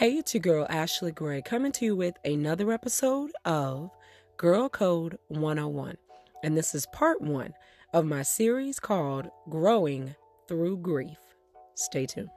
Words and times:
Hey, 0.00 0.12
it's 0.12 0.32
your 0.32 0.40
girl 0.40 0.66
Ashley 0.70 1.12
Gray 1.12 1.42
coming 1.42 1.72
to 1.72 1.84
you 1.84 1.94
with 1.94 2.14
another 2.24 2.72
episode 2.72 3.32
of 3.44 3.90
Girl 4.38 4.70
Code 4.70 5.18
101. 5.28 5.98
And 6.42 6.56
this 6.56 6.74
is 6.74 6.86
part 6.94 7.20
one 7.20 7.52
of 7.92 8.06
my 8.06 8.22
series 8.22 8.80
called 8.80 9.28
Growing 9.50 10.14
Through 10.48 10.78
Grief. 10.78 11.18
Stay 11.74 12.06
tuned. 12.06 12.30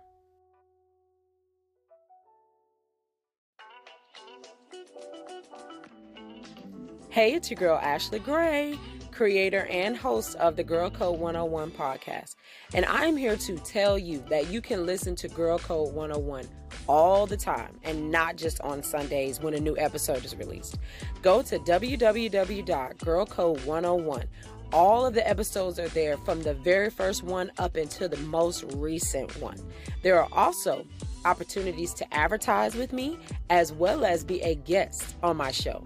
Hey, 7.12 7.32
it's 7.34 7.50
your 7.50 7.60
girl 7.62 7.80
Ashley 7.82 8.20
Gray, 8.20 8.78
creator 9.12 9.68
and 9.68 9.96
host 9.96 10.36
of 10.36 10.58
the 10.58 10.66
Girl 10.66 10.90
Code 10.90 11.18
101 11.18 11.72
podcast. 11.72 12.36
And 12.74 12.84
I'm 12.88 13.16
here 13.16 13.38
to 13.38 13.56
tell 13.60 13.98
you 13.98 14.22
that 14.30 14.50
you 14.50 14.60
can 14.60 14.86
listen 14.86 15.16
to 15.16 15.30
Girl 15.30 15.60
Code 15.60 15.94
101 15.94 16.46
all 16.88 17.26
the 17.26 17.38
time 17.38 17.80
and 17.84 18.12
not 18.12 18.36
just 18.36 18.60
on 18.62 18.84
Sundays 18.84 19.40
when 19.40 19.54
a 19.54 19.60
new 19.60 19.78
episode 19.78 20.26
is 20.26 20.36
released. 20.36 20.80
Go 21.22 21.42
to 21.44 21.60
www.girlcode101. 21.60 24.26
All 24.72 25.06
of 25.06 25.14
the 25.14 25.28
episodes 25.28 25.80
are 25.80 25.90
there 25.90 26.18
from 26.18 26.42
the 26.42 26.56
very 26.56 26.90
first 26.90 27.24
one 27.24 27.52
up 27.60 27.76
until 27.76 28.10
the 28.10 28.18
most 28.18 28.64
recent 28.76 29.40
one. 29.40 29.58
There 30.02 30.20
are 30.20 30.28
also 30.32 30.86
opportunities 31.26 31.94
to 31.94 32.12
advertise 32.14 32.76
with 32.76 32.92
me 32.92 33.18
as 33.50 33.72
well 33.72 34.04
as 34.04 34.24
be 34.24 34.42
a 34.42 34.56
guest 34.56 35.16
on 35.22 35.38
my 35.38 35.52
show. 35.52 35.84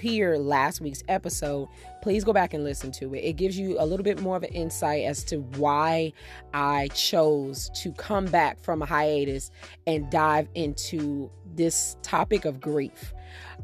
hear 0.00 0.36
last 0.36 0.80
week's 0.80 1.02
episode, 1.08 1.68
please 2.00 2.24
go 2.24 2.32
back 2.32 2.54
and 2.54 2.64
listen 2.64 2.92
to 2.92 3.14
it. 3.14 3.18
It 3.18 3.32
gives 3.34 3.58
you 3.58 3.76
a 3.80 3.84
little 3.84 4.04
bit 4.04 4.20
more 4.20 4.36
of 4.36 4.42
an 4.42 4.50
insight 4.50 5.04
as 5.04 5.24
to 5.24 5.38
why 5.56 6.12
I 6.54 6.88
chose 6.88 7.70
to 7.82 7.92
come 7.92 8.26
back 8.26 8.60
from 8.60 8.82
a 8.82 8.86
hiatus 8.86 9.50
and 9.86 10.10
dive 10.10 10.48
into 10.54 11.30
this 11.54 11.96
topic 12.02 12.44
of 12.44 12.60
grief. 12.60 13.12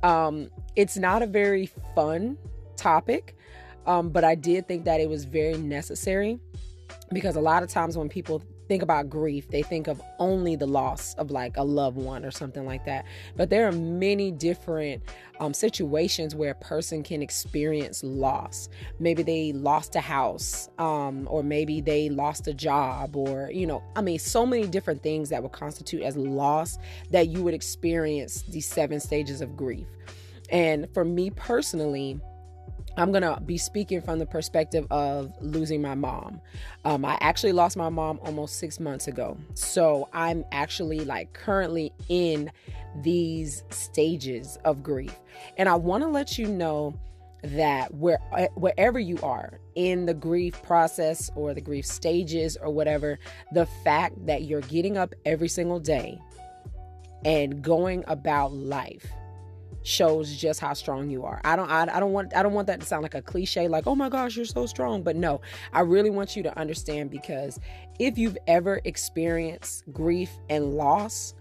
Um, 0.03 0.51
it's 0.77 0.97
not 0.97 1.23
a 1.23 1.27
very 1.27 1.71
fun 1.95 2.37
topic 2.77 3.37
um, 3.89 4.11
but 4.11 4.23
I 4.23 4.35
did 4.35 4.69
think 4.69 4.85
that 4.85 5.01
it 5.01 5.09
was 5.09 5.25
very 5.25 5.57
necessary 5.57 6.39
because 7.13 7.37
a 7.37 7.41
lot 7.41 7.63
of 7.63 7.71
times 7.71 7.97
when 7.97 8.09
people 8.09 8.43
think 8.69 8.83
about 8.83 9.09
grief, 9.09 9.49
they 9.49 9.63
think 9.63 9.89
of 9.89 10.01
only 10.19 10.55
the 10.55 10.67
loss 10.67 11.15
of 11.15 11.31
like 11.31 11.57
a 11.57 11.63
loved 11.63 11.97
one 11.97 12.23
or 12.23 12.31
something 12.31 12.67
like 12.67 12.85
that. 12.85 13.07
But 13.35 13.49
there 13.49 13.67
are 13.67 13.73
many 13.73 14.31
different 14.31 15.03
um, 15.41 15.55
situations 15.55 16.35
where 16.35 16.51
a 16.51 16.55
person 16.57 17.03
can 17.03 17.23
experience 17.23 18.05
loss. 18.05 18.69
Maybe 18.99 19.23
they 19.23 19.53
lost 19.53 19.97
a 19.97 20.01
house, 20.01 20.69
um, 20.79 21.27
or 21.31 21.43
maybe 21.43 21.81
they 21.81 22.11
lost 22.11 22.47
a 22.47 22.53
job, 22.53 23.17
or, 23.17 23.51
you 23.51 23.67
know, 23.67 23.83
I 23.97 24.03
mean, 24.03 24.19
so 24.19 24.45
many 24.45 24.67
different 24.67 25.03
things 25.03 25.31
that 25.31 25.43
would 25.43 25.53
constitute 25.53 26.03
as 26.03 26.15
loss 26.15 26.77
that 27.11 27.29
you 27.29 27.43
would 27.43 27.55
experience 27.55 28.43
these 28.43 28.67
seven 28.67 29.01
stages 29.01 29.41
of 29.41 29.57
grief. 29.57 29.87
And 30.51 30.93
for 30.93 31.07
me 31.07 31.31
personally, 31.31 32.21
I'm 32.99 33.13
going 33.13 33.23
to 33.23 33.41
be 33.41 33.59
speaking 33.59 34.01
from 34.03 34.19
the 34.19 34.27
perspective 34.27 34.87
of 34.91 35.33
losing 35.41 35.81
my 35.81 35.95
mom. 35.95 36.41
Um, 36.85 37.05
I 37.05 37.17
actually 37.21 37.53
lost 37.53 37.77
my 37.77 37.89
mom 37.89 38.19
almost 38.23 38.59
six 38.59 38.81
months 38.81 39.07
ago. 39.07 39.37
So 39.55 40.09
I'm 40.13 40.45
actually 40.53 41.05
like 41.05 41.33
currently 41.33 41.93
in 42.09 42.51
these 43.03 43.63
stages 43.71 44.59
of 44.65 44.83
grief. 44.83 45.17
And 45.57 45.69
I 45.69 45.77
want 45.77 46.03
to 46.03 46.09
let 46.09 46.39
you 46.39 46.49
know 46.49 46.99
that 47.43 47.95
where 47.95 48.19
wherever 48.57 48.99
you 48.99 49.17
are 49.23 49.61
in 49.77 50.07
the 50.07 50.15
grief 50.15 50.61
process 50.65 51.31
or 51.37 51.55
the 51.55 51.61
grief 51.61 51.87
stages 51.87 52.57
or 52.57 52.71
whatever 52.71 53.17
the 53.53 53.65
fact 53.85 54.27
that 54.27 54.43
you're 54.43 54.61
getting 54.63 54.99
up 54.99 55.15
every 55.25 55.49
single 55.49 55.79
day 55.79 56.19
and 57.25 57.63
going 57.63 58.03
about 58.09 58.53
life 58.53 59.07
shows 59.89 60.37
just 60.37 60.61
how 60.61 60.75
strong 60.75 61.11
you 61.11 61.25
are. 61.25 61.41
I 61.45 61.57
don't 61.57 61.71
I, 61.71 61.83
I 61.83 62.01
don't 62.01 62.13
want 62.13 62.37
I 62.37 62.43
don't 62.43 62.53
want 62.53 62.67
that 62.67 62.81
to 62.81 62.87
sound 62.87 63.03
like 63.03 63.15
a 63.15 63.23
cliche 63.23 63.69
like, 63.69 63.87
"Oh 63.87 63.95
my 63.95 64.09
gosh, 64.09 64.37
you're 64.37 64.45
so 64.45 64.67
strong." 64.67 65.03
But 65.03 65.17
no, 65.17 65.41
I 65.73 65.81
really 65.81 66.11
want 66.11 66.37
you 66.37 66.43
to 66.45 66.59
understand 66.59 67.11
because 67.11 67.59
if 67.99 68.19
you've 68.19 68.39
ever 68.47 68.81
experienced 68.85 69.85
grief 69.93 70.31
and 70.51 70.77
loss, 70.77 71.35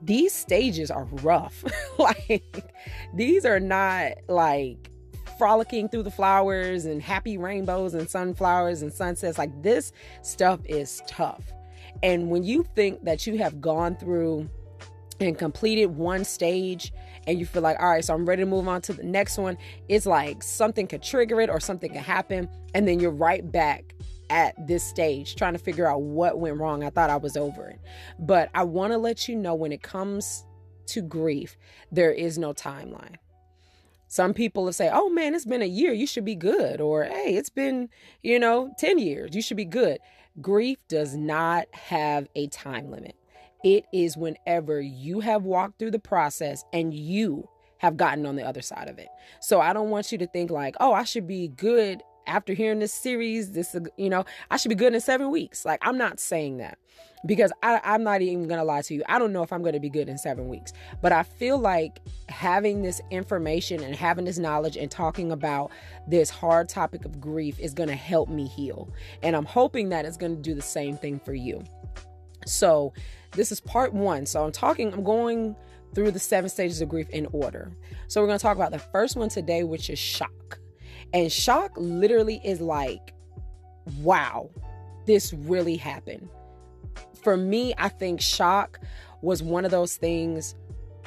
these 0.00 0.32
stages 0.32 0.90
are 0.90 1.04
rough. 1.22 1.64
like 1.98 2.72
these 3.14 3.44
are 3.44 3.60
not 3.60 4.12
like 4.28 4.90
frolicking 5.38 5.88
through 5.88 6.04
the 6.04 6.10
flowers 6.10 6.84
and 6.84 7.02
happy 7.02 7.36
rainbows 7.36 7.94
and 7.94 8.08
sunflowers 8.08 8.82
and 8.82 8.92
sunsets. 8.92 9.38
Like 9.38 9.62
this 9.62 9.92
stuff 10.22 10.60
is 10.66 11.02
tough. 11.08 11.42
And 12.02 12.30
when 12.30 12.44
you 12.44 12.64
think 12.74 13.04
that 13.04 13.26
you 13.26 13.38
have 13.38 13.60
gone 13.60 13.96
through 13.96 14.48
and 15.20 15.38
completed 15.38 15.86
one 15.86 16.24
stage 16.24 16.92
and 17.26 17.38
you 17.38 17.46
feel 17.46 17.62
like, 17.62 17.80
all 17.80 17.88
right, 17.88 18.04
so 18.04 18.14
I'm 18.14 18.26
ready 18.26 18.42
to 18.42 18.46
move 18.46 18.68
on 18.68 18.82
to 18.82 18.92
the 18.92 19.02
next 19.02 19.38
one, 19.38 19.56
it's 19.88 20.06
like 20.06 20.42
something 20.42 20.86
could 20.86 21.02
trigger 21.02 21.40
it 21.40 21.50
or 21.50 21.60
something 21.60 21.92
could 21.92 22.02
happen. 22.02 22.48
And 22.74 22.86
then 22.86 23.00
you're 23.00 23.10
right 23.10 23.50
back 23.50 23.94
at 24.30 24.54
this 24.66 24.82
stage 24.82 25.36
trying 25.36 25.52
to 25.52 25.58
figure 25.58 25.86
out 25.86 26.02
what 26.02 26.38
went 26.38 26.58
wrong. 26.58 26.82
I 26.82 26.90
thought 26.90 27.10
I 27.10 27.16
was 27.16 27.36
over 27.36 27.68
it. 27.68 27.80
But 28.18 28.50
I 28.54 28.64
want 28.64 28.92
to 28.92 28.98
let 28.98 29.28
you 29.28 29.36
know 29.36 29.54
when 29.54 29.72
it 29.72 29.82
comes 29.82 30.44
to 30.86 31.02
grief, 31.02 31.56
there 31.92 32.12
is 32.12 32.38
no 32.38 32.52
timeline. 32.52 33.16
Some 34.08 34.34
people 34.34 34.64
will 34.64 34.72
say, 34.72 34.90
oh 34.92 35.08
man, 35.08 35.34
it's 35.34 35.44
been 35.44 35.62
a 35.62 35.66
year, 35.66 35.92
you 35.92 36.06
should 36.06 36.24
be 36.24 36.36
good. 36.36 36.80
Or 36.80 37.04
hey, 37.04 37.34
it's 37.34 37.50
been, 37.50 37.88
you 38.22 38.38
know, 38.38 38.72
10 38.78 38.98
years, 38.98 39.34
you 39.34 39.42
should 39.42 39.56
be 39.56 39.64
good. 39.64 39.98
Grief 40.40 40.78
does 40.88 41.16
not 41.16 41.66
have 41.72 42.28
a 42.34 42.46
time 42.48 42.90
limit. 42.90 43.16
It 43.64 43.86
is 43.92 44.16
whenever 44.16 44.80
you 44.80 45.20
have 45.20 45.42
walked 45.42 45.78
through 45.78 45.92
the 45.92 45.98
process 45.98 46.64
and 46.72 46.92
you 46.92 47.48
have 47.78 47.96
gotten 47.96 48.26
on 48.26 48.36
the 48.36 48.42
other 48.42 48.62
side 48.62 48.88
of 48.88 48.98
it. 48.98 49.08
So 49.40 49.60
I 49.60 49.72
don't 49.72 49.90
want 49.90 50.12
you 50.12 50.18
to 50.18 50.26
think 50.26 50.50
like, 50.50 50.76
oh, 50.80 50.92
I 50.92 51.04
should 51.04 51.26
be 51.26 51.48
good 51.48 52.02
after 52.26 52.52
hearing 52.52 52.78
this 52.78 52.92
series. 52.92 53.52
This, 53.52 53.74
you 53.96 54.08
know, 54.08 54.24
I 54.50 54.56
should 54.56 54.68
be 54.68 54.74
good 54.74 54.94
in 54.94 55.00
seven 55.00 55.30
weeks. 55.30 55.64
Like, 55.64 55.80
I'm 55.82 55.98
not 55.98 56.20
saying 56.20 56.58
that 56.58 56.78
because 57.26 57.52
I, 57.62 57.80
I'm 57.84 58.02
not 58.02 58.22
even 58.22 58.46
going 58.48 58.58
to 58.58 58.64
lie 58.64 58.82
to 58.82 58.94
you. 58.94 59.02
I 59.08 59.18
don't 59.18 59.32
know 59.32 59.42
if 59.42 59.52
I'm 59.52 59.62
going 59.62 59.74
to 59.74 59.80
be 59.80 59.90
good 59.90 60.08
in 60.08 60.18
seven 60.18 60.48
weeks, 60.48 60.72
but 61.02 61.12
I 61.12 61.22
feel 61.22 61.58
like 61.58 62.00
having 62.28 62.82
this 62.82 63.00
information 63.10 63.82
and 63.82 63.94
having 63.94 64.24
this 64.26 64.38
knowledge 64.38 64.76
and 64.76 64.90
talking 64.90 65.32
about 65.32 65.70
this 66.06 66.30
hard 66.30 66.68
topic 66.68 67.04
of 67.04 67.20
grief 67.20 67.58
is 67.58 67.74
going 67.74 67.88
to 67.88 67.94
help 67.94 68.28
me 68.28 68.46
heal. 68.46 68.92
And 69.22 69.34
I'm 69.34 69.46
hoping 69.46 69.88
that 69.90 70.04
it's 70.04 70.16
going 70.16 70.36
to 70.36 70.42
do 70.42 70.54
the 70.54 70.62
same 70.62 70.96
thing 70.96 71.18
for 71.18 71.34
you. 71.34 71.64
So, 72.46 72.92
this 73.34 73.52
is 73.52 73.60
part 73.60 73.92
one. 73.92 74.26
So 74.26 74.44
I'm 74.44 74.52
talking, 74.52 74.92
I'm 74.92 75.04
going 75.04 75.56
through 75.94 76.10
the 76.10 76.18
seven 76.18 76.48
stages 76.50 76.80
of 76.80 76.88
grief 76.88 77.08
in 77.10 77.26
order. 77.32 77.72
So 78.08 78.20
we're 78.20 78.26
going 78.26 78.38
to 78.38 78.42
talk 78.42 78.56
about 78.56 78.72
the 78.72 78.78
first 78.78 79.16
one 79.16 79.28
today, 79.28 79.62
which 79.64 79.90
is 79.90 79.98
shock. 79.98 80.58
And 81.12 81.30
shock 81.30 81.72
literally 81.76 82.40
is 82.44 82.60
like, 82.60 83.14
wow, 84.00 84.50
this 85.06 85.32
really 85.32 85.76
happened. 85.76 86.28
For 87.22 87.36
me, 87.36 87.74
I 87.78 87.88
think 87.88 88.20
shock 88.20 88.80
was 89.22 89.42
one 89.42 89.64
of 89.64 89.70
those 89.70 89.96
things 89.96 90.54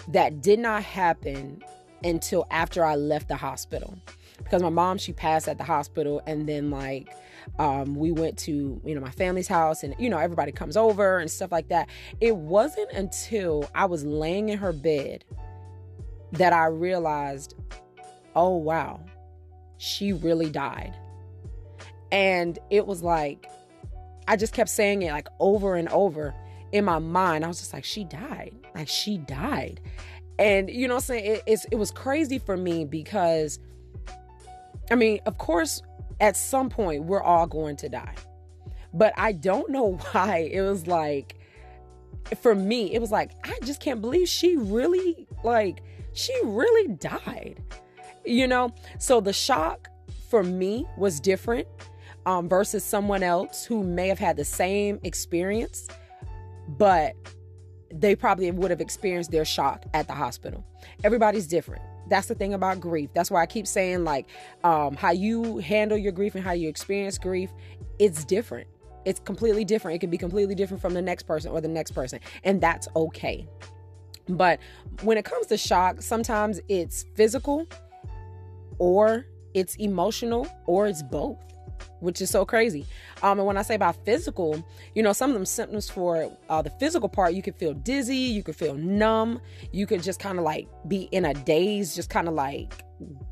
that 0.09 0.41
did 0.41 0.59
not 0.59 0.83
happen 0.83 1.61
until 2.03 2.45
after 2.51 2.85
I 2.85 2.95
left 2.95 3.27
the 3.27 3.35
hospital. 3.35 3.97
because 4.37 4.61
my 4.61 4.69
mom 4.69 4.97
she 4.97 5.13
passed 5.13 5.47
at 5.47 5.57
the 5.57 5.63
hospital 5.63 6.21
and 6.25 6.47
then 6.47 6.69
like 6.71 7.09
um, 7.59 7.95
we 7.95 8.11
went 8.11 8.37
to 8.39 8.81
you 8.85 8.95
know 8.95 9.01
my 9.01 9.11
family's 9.11 9.47
house 9.47 9.83
and 9.83 9.95
you 9.97 10.09
know 10.09 10.17
everybody 10.17 10.51
comes 10.51 10.77
over 10.77 11.19
and 11.19 11.29
stuff 11.29 11.51
like 11.51 11.69
that. 11.69 11.89
It 12.21 12.35
wasn't 12.35 12.91
until 12.91 13.69
i 13.73 13.85
was 13.85 14.03
laying 14.03 14.49
in 14.49 14.57
her 14.57 14.73
bed 14.73 15.23
that 16.33 16.51
i 16.53 16.65
realized 16.65 17.55
oh 18.35 18.57
wow 18.57 19.03
she 19.77 20.11
really 20.11 20.49
died. 20.49 20.93
And 22.11 22.57
it 22.69 22.85
was 22.85 23.01
like 23.01 23.49
i 24.27 24.35
just 24.35 24.53
kept 24.53 24.69
saying 24.69 25.01
it 25.01 25.11
like 25.11 25.27
over 25.39 25.75
and 25.75 25.89
over 25.89 26.33
in 26.71 26.85
my 26.85 26.99
mind. 26.99 27.45
I 27.45 27.47
was 27.47 27.59
just 27.59 27.73
like 27.73 27.85
she 27.85 28.03
died. 28.03 28.53
Like 28.75 28.87
she 28.87 29.17
died. 29.17 29.79
And 30.39 30.69
you 30.69 30.87
know 30.87 30.95
i'm 30.95 31.01
saying? 31.01 31.41
It, 31.47 31.65
it 31.71 31.75
was 31.75 31.91
crazy 31.91 32.37
for 32.37 32.55
me 32.55 32.85
because 32.85 33.59
I 34.89 34.95
mean, 34.95 35.19
of 35.25 35.37
course, 35.37 35.81
at 36.19 36.35
some 36.35 36.69
point, 36.69 37.03
we're 37.03 37.21
all 37.21 37.47
going 37.47 37.75
to 37.77 37.89
die. 37.89 38.15
But 38.93 39.13
I 39.17 39.31
don't 39.33 39.69
know 39.69 39.95
why 40.11 40.49
it 40.51 40.61
was 40.61 40.87
like, 40.87 41.35
for 42.41 42.55
me, 42.55 42.93
it 42.93 42.99
was 42.99 43.11
like, 43.11 43.31
I 43.43 43.57
just 43.63 43.79
can't 43.79 44.01
believe 44.01 44.27
she 44.27 44.57
really, 44.57 45.27
like, 45.43 45.81
she 46.13 46.33
really 46.43 46.93
died. 46.95 47.61
You 48.25 48.47
know? 48.47 48.73
So 48.99 49.21
the 49.21 49.33
shock 49.33 49.89
for 50.29 50.43
me 50.43 50.85
was 50.97 51.19
different 51.19 51.67
um, 52.25 52.49
versus 52.49 52.83
someone 52.83 53.23
else 53.23 53.63
who 53.63 53.83
may 53.83 54.09
have 54.09 54.19
had 54.19 54.35
the 54.35 54.43
same 54.43 54.99
experience, 55.03 55.87
but 56.67 57.13
they 57.93 58.15
probably 58.15 58.51
would 58.51 58.69
have 58.69 58.81
experienced 58.81 59.31
their 59.31 59.45
shock 59.45 59.85
at 59.93 60.07
the 60.07 60.13
hospital. 60.13 60.65
Everybody's 61.05 61.47
different 61.47 61.81
that's 62.09 62.27
the 62.27 62.35
thing 62.35 62.53
about 62.53 62.79
grief. 62.79 63.09
That's 63.13 63.31
why 63.31 63.41
i 63.41 63.45
keep 63.45 63.67
saying 63.67 64.03
like 64.03 64.27
um, 64.63 64.95
how 64.95 65.11
you 65.11 65.57
handle 65.57 65.97
your 65.97 66.11
grief 66.11 66.35
and 66.35 66.43
how 66.43 66.51
you 66.53 66.69
experience 66.69 67.17
grief 67.17 67.51
it's 67.99 68.23
different. 68.25 68.67
It's 69.05 69.19
completely 69.19 69.65
different. 69.65 69.95
It 69.95 69.99
can 69.99 70.09
be 70.09 70.17
completely 70.17 70.53
different 70.53 70.81
from 70.81 70.93
the 70.93 71.01
next 71.01 71.23
person 71.23 71.51
or 71.51 71.61
the 71.61 71.67
next 71.67 71.91
person 71.91 72.19
and 72.43 72.61
that's 72.61 72.87
okay. 72.95 73.47
But 74.29 74.59
when 75.03 75.17
it 75.17 75.25
comes 75.25 75.47
to 75.47 75.57
shock 75.57 76.01
sometimes 76.01 76.59
it's 76.67 77.05
physical 77.15 77.67
or 78.77 79.25
it's 79.53 79.75
emotional 79.75 80.47
or 80.65 80.87
it's 80.87 81.01
both 81.01 81.37
which 81.99 82.21
is 82.21 82.29
so 82.29 82.45
crazy. 82.45 82.85
Um, 83.21 83.39
and 83.39 83.47
when 83.47 83.57
I 83.57 83.61
say 83.61 83.75
about 83.75 84.03
physical, 84.05 84.63
you 84.95 85.03
know, 85.03 85.13
some 85.13 85.29
of 85.29 85.33
them 85.33 85.45
symptoms 85.45 85.89
for 85.89 86.31
uh, 86.49 86.61
the 86.61 86.69
physical 86.71 87.09
part, 87.09 87.33
you 87.33 87.41
can 87.41 87.53
feel 87.53 87.73
dizzy, 87.73 88.15
you 88.15 88.43
can 88.43 88.53
feel 88.53 88.75
numb, 88.75 89.41
you 89.71 89.85
could 89.87 90.03
just 90.03 90.19
kind 90.19 90.37
of 90.37 90.43
like 90.43 90.67
be 90.87 91.03
in 91.11 91.25
a 91.25 91.33
daze, 91.33 91.95
just 91.95 92.09
kind 92.09 92.27
of 92.27 92.33
like 92.33 92.83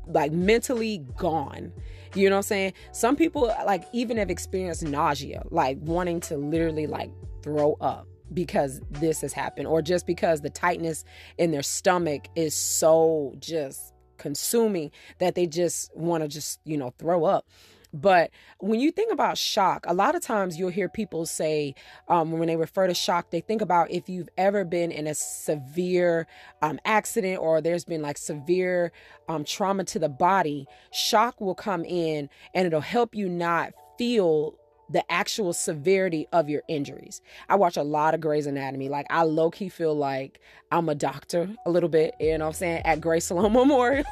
like 0.06 0.32
mentally 0.32 0.98
gone. 1.16 1.72
You 2.14 2.30
know 2.30 2.36
what 2.36 2.40
I'm 2.40 2.42
saying? 2.44 2.72
Some 2.92 3.16
people 3.16 3.52
like 3.66 3.84
even 3.92 4.16
have 4.16 4.30
experienced 4.30 4.82
nausea, 4.84 5.42
like 5.50 5.78
wanting 5.80 6.20
to 6.20 6.36
literally 6.36 6.86
like 6.86 7.10
throw 7.42 7.74
up 7.80 8.06
because 8.32 8.80
this 8.90 9.20
has 9.20 9.32
happened, 9.32 9.66
or 9.66 9.82
just 9.82 10.06
because 10.06 10.40
the 10.40 10.50
tightness 10.50 11.04
in 11.38 11.50
their 11.50 11.62
stomach 11.62 12.28
is 12.34 12.54
so 12.54 13.34
just 13.38 13.92
consuming 14.18 14.90
that 15.18 15.34
they 15.34 15.46
just 15.46 15.94
want 15.94 16.22
to 16.22 16.28
just 16.28 16.58
you 16.64 16.76
know 16.76 16.92
throw 16.98 17.24
up 17.24 17.46
but 17.92 18.30
when 18.58 18.80
you 18.80 18.90
think 18.90 19.12
about 19.12 19.38
shock, 19.38 19.84
a 19.86 19.94
lot 19.94 20.14
of 20.14 20.22
times 20.22 20.58
you'll 20.58 20.70
hear 20.70 20.88
people 20.88 21.26
say, 21.26 21.74
um, 22.08 22.32
when 22.32 22.48
they 22.48 22.56
refer 22.56 22.86
to 22.86 22.94
shock, 22.94 23.30
they 23.30 23.40
think 23.40 23.62
about 23.62 23.90
if 23.90 24.08
you've 24.08 24.28
ever 24.36 24.64
been 24.64 24.90
in 24.90 25.06
a 25.06 25.14
severe 25.14 26.26
um, 26.62 26.78
accident 26.84 27.40
or 27.40 27.60
there's 27.60 27.84
been 27.84 28.02
like 28.02 28.18
severe 28.18 28.92
um, 29.28 29.44
trauma 29.44 29.84
to 29.84 29.98
the 29.98 30.08
body, 30.08 30.66
shock 30.92 31.40
will 31.40 31.54
come 31.54 31.84
in 31.84 32.28
and 32.54 32.66
it'll 32.66 32.80
help 32.80 33.14
you 33.14 33.28
not 33.28 33.72
feel 33.98 34.58
the 34.88 35.04
actual 35.10 35.52
severity 35.52 36.28
of 36.32 36.48
your 36.48 36.62
injuries. 36.68 37.20
I 37.48 37.56
watch 37.56 37.76
a 37.76 37.82
lot 37.82 38.14
of 38.14 38.20
Grey's 38.20 38.46
Anatomy. 38.46 38.88
Like 38.88 39.06
I 39.10 39.22
low 39.24 39.50
key 39.50 39.68
feel 39.68 39.94
like 39.94 40.40
I'm 40.70 40.88
a 40.88 40.94
doctor 40.94 41.48
a 41.64 41.70
little 41.70 41.88
bit, 41.88 42.14
you 42.20 42.38
know 42.38 42.44
what 42.44 42.50
I'm 42.50 42.54
saying, 42.54 42.82
at 42.84 43.00
Grace 43.00 43.24
Sloan 43.28 43.52
Memorial. 43.52 44.04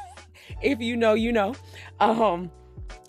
if 0.61 0.81
you 0.81 0.97
know, 0.97 1.13
you 1.13 1.31
know. 1.31 1.55
Um 1.99 2.51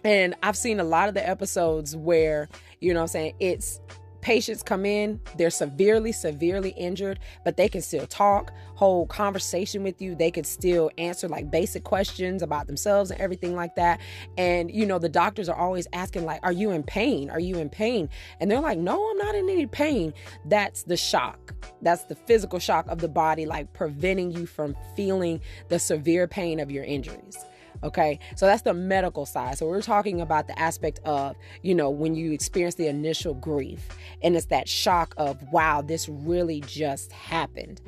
and 0.04 0.34
I've 0.42 0.56
seen 0.56 0.80
a 0.80 0.84
lot 0.84 1.08
of 1.08 1.14
the 1.14 1.28
episodes 1.28 1.96
where, 1.96 2.48
you 2.80 2.94
know 2.94 3.02
I'm 3.02 3.06
saying, 3.06 3.34
it's 3.40 3.80
patients 4.26 4.60
come 4.60 4.84
in, 4.84 5.20
they're 5.36 5.50
severely, 5.50 6.10
severely 6.10 6.70
injured, 6.70 7.20
but 7.44 7.56
they 7.56 7.68
can 7.68 7.80
still 7.80 8.08
talk, 8.08 8.52
hold 8.74 9.08
conversation 9.08 9.84
with 9.84 10.02
you. 10.02 10.16
They 10.16 10.32
could 10.32 10.46
still 10.46 10.90
answer 10.98 11.28
like 11.28 11.48
basic 11.48 11.84
questions 11.84 12.42
about 12.42 12.66
themselves 12.66 13.12
and 13.12 13.20
everything 13.20 13.54
like 13.54 13.76
that. 13.76 14.00
And, 14.36 14.68
you 14.68 14.84
know, 14.84 14.98
the 14.98 15.08
doctors 15.08 15.48
are 15.48 15.56
always 15.56 15.86
asking, 15.92 16.24
like, 16.24 16.40
are 16.42 16.50
you 16.50 16.72
in 16.72 16.82
pain? 16.82 17.30
Are 17.30 17.38
you 17.38 17.58
in 17.58 17.68
pain? 17.68 18.08
And 18.40 18.50
they're 18.50 18.60
like, 18.60 18.78
no, 18.78 19.10
I'm 19.10 19.16
not 19.16 19.36
in 19.36 19.48
any 19.48 19.66
pain. 19.66 20.12
That's 20.44 20.82
the 20.82 20.96
shock. 20.96 21.54
That's 21.80 22.02
the 22.02 22.16
physical 22.16 22.58
shock 22.58 22.88
of 22.88 22.98
the 22.98 23.08
body, 23.08 23.46
like 23.46 23.72
preventing 23.74 24.32
you 24.32 24.46
from 24.46 24.76
feeling 24.96 25.40
the 25.68 25.78
severe 25.78 26.26
pain 26.26 26.58
of 26.58 26.68
your 26.68 26.82
injuries. 26.82 27.44
Okay. 27.82 28.18
So 28.36 28.46
that's 28.46 28.62
the 28.62 28.74
medical 28.74 29.26
side. 29.26 29.58
So 29.58 29.66
we're 29.66 29.82
talking 29.82 30.20
about 30.20 30.46
the 30.46 30.58
aspect 30.58 31.00
of, 31.04 31.36
you 31.62 31.74
know, 31.74 31.90
when 31.90 32.14
you 32.14 32.32
experience 32.32 32.76
the 32.76 32.88
initial 32.88 33.34
grief 33.34 33.88
and 34.22 34.36
it's 34.36 34.46
that 34.46 34.68
shock 34.68 35.14
of, 35.16 35.42
wow, 35.52 35.82
this 35.82 36.08
really 36.08 36.60
just 36.62 37.12
happened. 37.12 37.80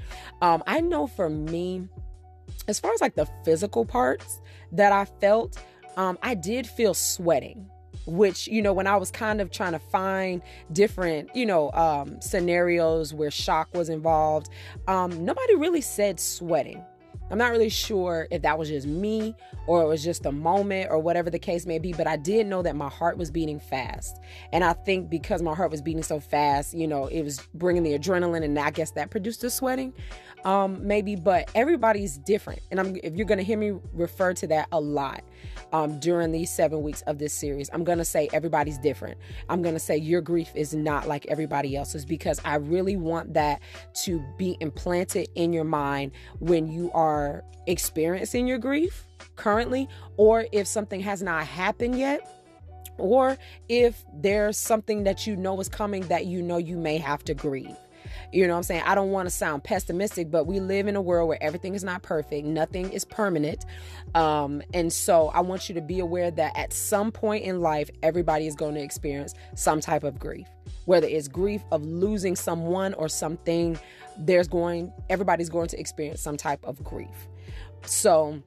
Um, 0.42 0.62
I 0.66 0.80
know 0.80 1.06
for 1.06 1.28
me, 1.28 1.88
as 2.66 2.78
far 2.78 2.92
as 2.92 3.00
like 3.00 3.14
the 3.14 3.26
physical 3.44 3.84
parts 3.84 4.40
that 4.72 4.92
I 4.92 5.04
felt, 5.04 5.58
um, 5.96 6.18
I 6.22 6.34
did 6.34 6.66
feel 6.66 6.94
sweating 6.94 7.68
which 8.06 8.48
you 8.48 8.62
know 8.62 8.72
when 8.72 8.86
i 8.86 8.96
was 8.96 9.10
kind 9.10 9.40
of 9.40 9.50
trying 9.50 9.72
to 9.72 9.78
find 9.78 10.40
different 10.72 11.28
you 11.34 11.44
know 11.44 11.70
um, 11.72 12.18
scenarios 12.20 13.12
where 13.12 13.30
shock 13.30 13.68
was 13.74 13.88
involved 13.88 14.48
um, 14.86 15.24
nobody 15.24 15.54
really 15.56 15.80
said 15.80 16.18
sweating 16.18 16.82
I'm 17.30 17.38
not 17.38 17.50
really 17.50 17.68
sure 17.68 18.26
if 18.30 18.42
that 18.42 18.58
was 18.58 18.68
just 18.68 18.86
me 18.86 19.34
or 19.66 19.82
it 19.82 19.86
was 19.86 20.02
just 20.02 20.24
a 20.26 20.32
moment 20.32 20.90
or 20.90 20.98
whatever 20.98 21.30
the 21.30 21.38
case 21.38 21.66
may 21.66 21.78
be, 21.78 21.92
but 21.92 22.06
I 22.06 22.16
did 22.16 22.46
know 22.46 22.62
that 22.62 22.74
my 22.74 22.88
heart 22.88 23.18
was 23.18 23.30
beating 23.30 23.60
fast. 23.60 24.18
And 24.52 24.64
I 24.64 24.72
think 24.72 25.10
because 25.10 25.42
my 25.42 25.54
heart 25.54 25.70
was 25.70 25.82
beating 25.82 26.02
so 26.02 26.20
fast, 26.20 26.74
you 26.74 26.86
know, 26.86 27.06
it 27.06 27.22
was 27.22 27.46
bringing 27.54 27.82
the 27.82 27.98
adrenaline 27.98 28.44
and 28.44 28.58
I 28.58 28.70
guess 28.70 28.92
that 28.92 29.10
produced 29.10 29.42
the 29.42 29.50
sweating. 29.50 29.92
Um, 30.44 30.86
maybe, 30.86 31.16
but 31.16 31.50
everybody's 31.54 32.16
different. 32.18 32.60
And 32.70 32.78
I'm 32.78 32.96
if 33.02 33.16
you're 33.16 33.26
gonna 33.26 33.42
hear 33.42 33.58
me 33.58 33.78
refer 33.92 34.32
to 34.34 34.46
that 34.46 34.68
a 34.72 34.80
lot 34.80 35.24
um, 35.72 35.98
during 36.00 36.32
these 36.32 36.50
seven 36.50 36.82
weeks 36.82 37.02
of 37.02 37.18
this 37.18 37.32
series, 37.32 37.68
I'm 37.72 37.84
gonna 37.84 38.04
say 38.04 38.28
everybody's 38.32 38.78
different. 38.78 39.18
I'm 39.48 39.62
gonna 39.62 39.78
say 39.78 39.96
your 39.96 40.20
grief 40.20 40.50
is 40.54 40.74
not 40.74 41.08
like 41.08 41.26
everybody 41.26 41.76
else's 41.76 42.04
because 42.04 42.40
I 42.44 42.56
really 42.56 42.96
want 42.96 43.34
that 43.34 43.60
to 44.04 44.22
be 44.36 44.56
implanted 44.60 45.28
in 45.34 45.52
your 45.52 45.64
mind 45.64 46.12
when 46.38 46.70
you 46.70 46.90
are 46.92 47.44
experiencing 47.66 48.46
your 48.46 48.58
grief 48.58 49.04
currently, 49.36 49.88
or 50.16 50.46
if 50.52 50.66
something 50.66 51.00
has 51.00 51.22
not 51.22 51.46
happened 51.46 51.98
yet, 51.98 52.26
or 52.98 53.38
if 53.68 54.04
there's 54.14 54.56
something 54.56 55.04
that 55.04 55.26
you 55.26 55.36
know 55.36 55.60
is 55.60 55.68
coming 55.68 56.02
that 56.08 56.26
you 56.26 56.42
know 56.42 56.58
you 56.58 56.76
may 56.76 56.98
have 56.98 57.24
to 57.24 57.34
grieve. 57.34 57.76
You 58.32 58.46
know 58.46 58.54
what 58.54 58.58
I'm 58.58 58.62
saying? 58.64 58.82
I 58.86 58.94
don't 58.94 59.10
want 59.10 59.26
to 59.26 59.30
sound 59.30 59.64
pessimistic, 59.64 60.30
but 60.30 60.46
we 60.46 60.60
live 60.60 60.86
in 60.88 60.96
a 60.96 61.00
world 61.00 61.28
where 61.28 61.42
everything 61.42 61.74
is 61.74 61.84
not 61.84 62.02
perfect, 62.02 62.46
nothing 62.46 62.92
is 62.92 63.04
permanent. 63.04 63.64
Um, 64.14 64.62
and 64.74 64.92
so 64.92 65.28
I 65.28 65.40
want 65.40 65.68
you 65.68 65.74
to 65.74 65.80
be 65.80 66.00
aware 66.00 66.30
that 66.30 66.56
at 66.56 66.72
some 66.72 67.12
point 67.12 67.44
in 67.44 67.60
life, 67.60 67.90
everybody 68.02 68.46
is 68.46 68.54
going 68.54 68.74
to 68.74 68.82
experience 68.82 69.34
some 69.54 69.80
type 69.80 70.04
of 70.04 70.18
grief, 70.18 70.46
whether 70.84 71.06
it's 71.06 71.28
grief 71.28 71.62
of 71.72 71.84
losing 71.84 72.36
someone 72.36 72.94
or 72.94 73.08
something 73.08 73.78
there's 74.18 74.48
going 74.48 74.92
everybody's 75.08 75.48
going 75.48 75.68
to 75.68 75.78
experience 75.78 76.20
some 76.20 76.36
type 76.36 76.60
of 76.64 76.82
grief. 76.82 77.28
So 77.86 78.42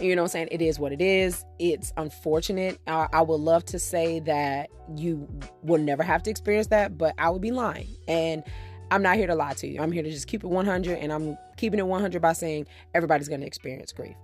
you 0.00 0.16
know 0.16 0.22
what 0.22 0.26
i'm 0.26 0.32
saying? 0.32 0.48
It 0.50 0.62
is 0.62 0.78
what 0.78 0.92
it 0.92 1.00
is. 1.00 1.44
It's 1.58 1.92
unfortunate. 1.96 2.80
I, 2.86 3.08
I 3.12 3.22
would 3.22 3.40
love 3.40 3.64
to 3.66 3.78
say 3.78 4.20
that 4.20 4.70
you 4.96 5.28
will 5.62 5.80
never 5.80 6.02
have 6.02 6.22
to 6.24 6.30
experience 6.30 6.66
that 6.68 6.98
but 6.98 7.14
i 7.18 7.28
would 7.30 7.42
be 7.42 7.50
lying. 7.50 7.96
And 8.08 8.44
i'm 8.90 9.02
not 9.02 9.16
here 9.16 9.26
to 9.26 9.34
lie 9.34 9.54
to 9.54 9.66
you 9.66 9.80
i'm 9.80 9.92
here 9.92 10.02
to 10.02 10.10
just 10.10 10.26
keep 10.26 10.44
it 10.44 10.46
100 10.46 10.98
and 10.98 11.12
i'm 11.12 11.36
keeping 11.56 11.78
it 11.78 11.86
100 11.86 12.20
by 12.20 12.32
saying 12.32 12.66
everybody's 12.94 13.28
going 13.28 13.40
to 13.40 13.46
experience 13.46 13.92
grief 13.92 14.16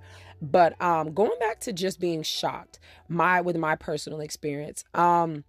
but 0.42 0.80
um 0.82 1.12
going 1.12 1.38
back 1.40 1.60
to 1.60 1.72
just 1.72 2.00
being 2.00 2.22
shocked 2.22 2.78
my 3.08 3.40
with 3.40 3.56
my 3.56 3.76
personal 3.76 4.20
experience 4.20 4.84
um 4.94 5.44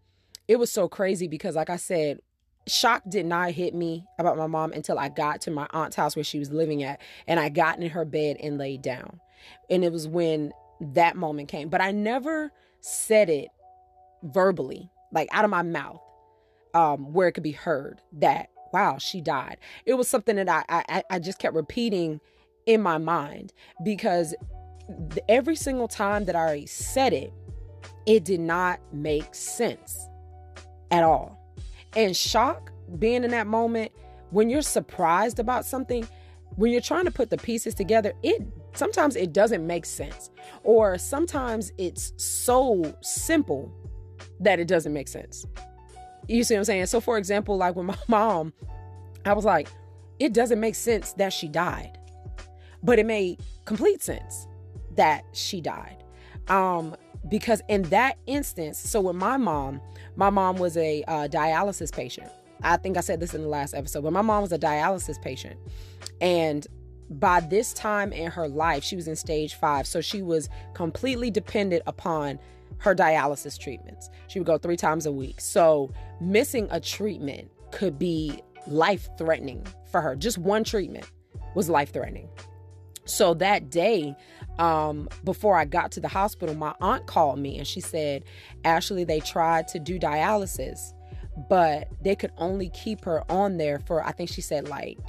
it 0.47 0.57
was 0.57 0.71
so 0.71 0.87
crazy 0.87 1.27
because 1.27 1.55
like 1.55 1.69
i 1.69 1.77
said 1.77 2.19
shock 2.67 3.03
did 3.07 3.25
not 3.25 3.51
hit 3.51 3.73
me 3.73 4.05
about 4.19 4.37
my 4.37 4.47
mom 4.47 4.71
until 4.73 4.99
I 4.99 5.09
got 5.09 5.41
to 5.41 5.51
my 5.51 5.67
aunt's 5.71 5.95
house 5.95 6.15
where 6.15 6.23
she 6.23 6.39
was 6.39 6.51
living 6.51 6.83
at 6.83 7.01
and 7.27 7.39
I 7.39 7.49
got 7.49 7.79
in 7.79 7.89
her 7.89 8.05
bed 8.05 8.37
and 8.41 8.57
laid 8.57 8.81
down. 8.81 9.19
And 9.69 9.83
it 9.83 9.91
was 9.91 10.07
when 10.07 10.51
that 10.79 11.15
moment 11.15 11.49
came. 11.49 11.69
But 11.69 11.81
I 11.81 11.91
never 11.91 12.51
said 12.81 13.29
it 13.29 13.49
verbally, 14.23 14.91
like 15.11 15.29
out 15.31 15.45
of 15.45 15.51
my 15.51 15.63
mouth, 15.63 16.01
um, 16.73 17.13
where 17.13 17.27
it 17.27 17.33
could 17.33 17.43
be 17.43 17.51
heard 17.51 18.01
that, 18.13 18.49
wow, 18.73 18.97
she 18.97 19.21
died. 19.21 19.57
It 19.85 19.95
was 19.95 20.07
something 20.07 20.35
that 20.37 20.49
I, 20.49 20.63
I, 20.69 21.03
I 21.09 21.19
just 21.19 21.39
kept 21.39 21.55
repeating 21.55 22.19
in 22.65 22.81
my 22.81 22.97
mind 22.97 23.53
because 23.83 24.35
every 25.27 25.55
single 25.55 25.87
time 25.87 26.25
that 26.25 26.35
I 26.35 26.65
said 26.65 27.13
it, 27.13 27.33
it 28.05 28.23
did 28.23 28.39
not 28.39 28.79
make 28.93 29.33
sense 29.33 30.07
at 30.89 31.03
all. 31.03 31.37
And 31.95 32.15
shock, 32.15 32.71
being 32.99 33.23
in 33.23 33.31
that 33.31 33.47
moment, 33.47 33.91
when 34.31 34.49
you're 34.49 34.61
surprised 34.61 35.39
about 35.39 35.65
something, 35.65 36.07
when 36.55 36.71
you're 36.71 36.81
trying 36.81 37.05
to 37.05 37.11
put 37.11 37.29
the 37.29 37.37
pieces 37.37 37.73
together, 37.73 38.13
it 38.23 38.41
sometimes 38.73 39.15
it 39.15 39.33
doesn't 39.33 39.65
make 39.65 39.85
sense. 39.85 40.29
Or 40.63 40.97
sometimes 40.97 41.71
it's 41.77 42.13
so 42.17 42.95
simple 43.01 43.73
that 44.39 44.59
it 44.59 44.67
doesn't 44.67 44.93
make 44.93 45.07
sense. 45.07 45.45
You 46.31 46.43
see 46.43 46.55
what 46.55 46.59
I'm 46.59 46.65
saying? 46.65 46.85
So 46.87 47.01
for 47.01 47.17
example, 47.17 47.57
like 47.57 47.75
with 47.75 47.85
my 47.85 47.97
mom, 48.07 48.53
I 49.25 49.33
was 49.33 49.45
like, 49.45 49.69
it 50.19 50.33
doesn't 50.33 50.59
make 50.59 50.75
sense 50.75 51.13
that 51.13 51.33
she 51.33 51.47
died. 51.47 51.97
But 52.83 52.99
it 52.99 53.05
made 53.05 53.39
complete 53.65 54.01
sense 54.01 54.47
that 54.95 55.23
she 55.33 55.61
died. 55.61 56.03
Um, 56.47 56.95
because 57.29 57.61
in 57.67 57.83
that 57.83 58.17
instance, 58.25 58.79
so 58.79 59.01
with 59.01 59.15
my 59.15 59.37
mom, 59.37 59.79
my 60.15 60.29
mom 60.29 60.57
was 60.57 60.75
a 60.77 61.03
uh, 61.03 61.27
dialysis 61.27 61.91
patient. 61.91 62.29
I 62.63 62.77
think 62.77 62.97
I 62.97 63.01
said 63.01 63.19
this 63.19 63.33
in 63.33 63.41
the 63.41 63.47
last 63.47 63.73
episode, 63.73 64.03
but 64.03 64.13
my 64.13 64.21
mom 64.21 64.41
was 64.41 64.51
a 64.51 64.59
dialysis 64.59 65.21
patient. 65.21 65.59
And 66.19 66.65
by 67.09 67.41
this 67.41 67.73
time 67.73 68.13
in 68.13 68.31
her 68.31 68.47
life, 68.47 68.83
she 68.83 68.95
was 68.95 69.07
in 69.07 69.15
stage 69.15 69.55
five. 69.55 69.85
So 69.85 70.01
she 70.01 70.21
was 70.21 70.49
completely 70.73 71.29
dependent 71.29 71.83
upon 71.85 72.39
her 72.79 72.95
dialysis 72.95 73.59
treatments. 73.59 74.09
She 74.27 74.39
would 74.39 74.45
go 74.45 74.57
three 74.57 74.77
times 74.77 75.05
a 75.05 75.11
week. 75.11 75.39
So 75.39 75.91
missing 76.19 76.67
a 76.71 76.79
treatment 76.79 77.51
could 77.71 77.97
be 77.97 78.41
life 78.67 79.09
threatening 79.17 79.65
for 79.91 80.01
her. 80.01 80.15
Just 80.15 80.37
one 80.37 80.63
treatment 80.63 81.09
was 81.55 81.69
life 81.69 81.93
threatening. 81.93 82.29
So 83.05 83.33
that 83.35 83.69
day, 83.69 84.15
um, 84.59 85.09
before 85.23 85.57
I 85.57 85.65
got 85.65 85.91
to 85.93 85.99
the 85.99 86.07
hospital, 86.07 86.55
my 86.55 86.73
aunt 86.81 87.07
called 87.07 87.39
me 87.39 87.57
and 87.57 87.67
she 87.67 87.81
said, 87.81 88.23
Ashley, 88.63 89.03
they 89.03 89.19
tried 89.19 89.67
to 89.69 89.79
do 89.79 89.99
dialysis, 89.99 90.93
but 91.49 91.87
they 92.01 92.15
could 92.15 92.31
only 92.37 92.69
keep 92.69 93.03
her 93.05 93.29
on 93.31 93.57
there 93.57 93.79
for, 93.79 94.05
I 94.05 94.11
think 94.11 94.29
she 94.29 94.41
said, 94.41 94.67
like 94.67 94.99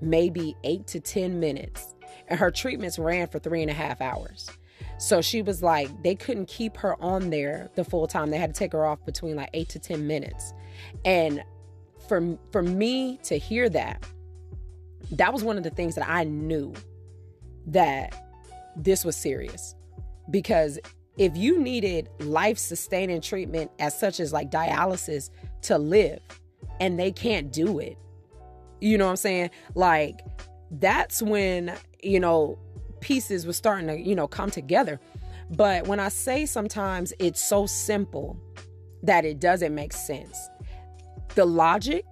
maybe 0.00 0.56
eight 0.64 0.86
to 0.88 1.00
10 1.00 1.38
minutes. 1.40 1.94
And 2.26 2.38
her 2.38 2.50
treatments 2.50 2.98
ran 2.98 3.28
for 3.28 3.38
three 3.38 3.62
and 3.62 3.70
a 3.70 3.74
half 3.74 4.00
hours. 4.00 4.50
So 4.98 5.20
she 5.20 5.42
was 5.42 5.62
like, 5.62 6.02
they 6.02 6.14
couldn't 6.14 6.48
keep 6.48 6.76
her 6.78 7.00
on 7.02 7.30
there 7.30 7.70
the 7.76 7.84
full 7.84 8.06
time. 8.06 8.30
They 8.30 8.38
had 8.38 8.54
to 8.54 8.58
take 8.58 8.72
her 8.72 8.84
off 8.84 9.04
between 9.04 9.36
like 9.36 9.50
eight 9.54 9.68
to 9.70 9.78
10 9.78 10.06
minutes. 10.06 10.52
And 11.04 11.42
for, 12.08 12.36
for 12.50 12.62
me 12.62 13.18
to 13.24 13.38
hear 13.38 13.68
that, 13.70 14.04
that 15.12 15.32
was 15.32 15.44
one 15.44 15.56
of 15.56 15.62
the 15.64 15.70
things 15.70 15.94
that 15.94 16.08
I 16.08 16.24
knew 16.24 16.74
that 17.66 18.14
this 18.76 19.04
was 19.04 19.16
serious 19.16 19.74
because 20.30 20.78
if 21.16 21.36
you 21.36 21.58
needed 21.58 22.08
life 22.20 22.58
sustaining 22.58 23.20
treatment 23.20 23.70
as 23.78 23.98
such 23.98 24.20
as 24.20 24.32
like 24.32 24.50
dialysis 24.50 25.30
to 25.62 25.76
live 25.78 26.20
and 26.80 26.98
they 26.98 27.10
can't 27.10 27.52
do 27.52 27.78
it 27.78 27.98
you 28.80 28.96
know 28.96 29.06
what 29.06 29.10
i'm 29.10 29.16
saying 29.16 29.50
like 29.74 30.20
that's 30.72 31.20
when 31.20 31.74
you 32.02 32.20
know 32.20 32.58
pieces 33.00 33.46
were 33.46 33.52
starting 33.52 33.86
to 33.86 33.98
you 33.98 34.14
know 34.14 34.26
come 34.26 34.50
together 34.50 35.00
but 35.50 35.86
when 35.86 36.00
i 36.00 36.08
say 36.08 36.44
sometimes 36.46 37.12
it's 37.18 37.42
so 37.42 37.66
simple 37.66 38.38
that 39.02 39.24
it 39.24 39.38
doesn't 39.38 39.74
make 39.74 39.92
sense 39.92 40.48
the 41.34 41.44
logic 41.44 42.04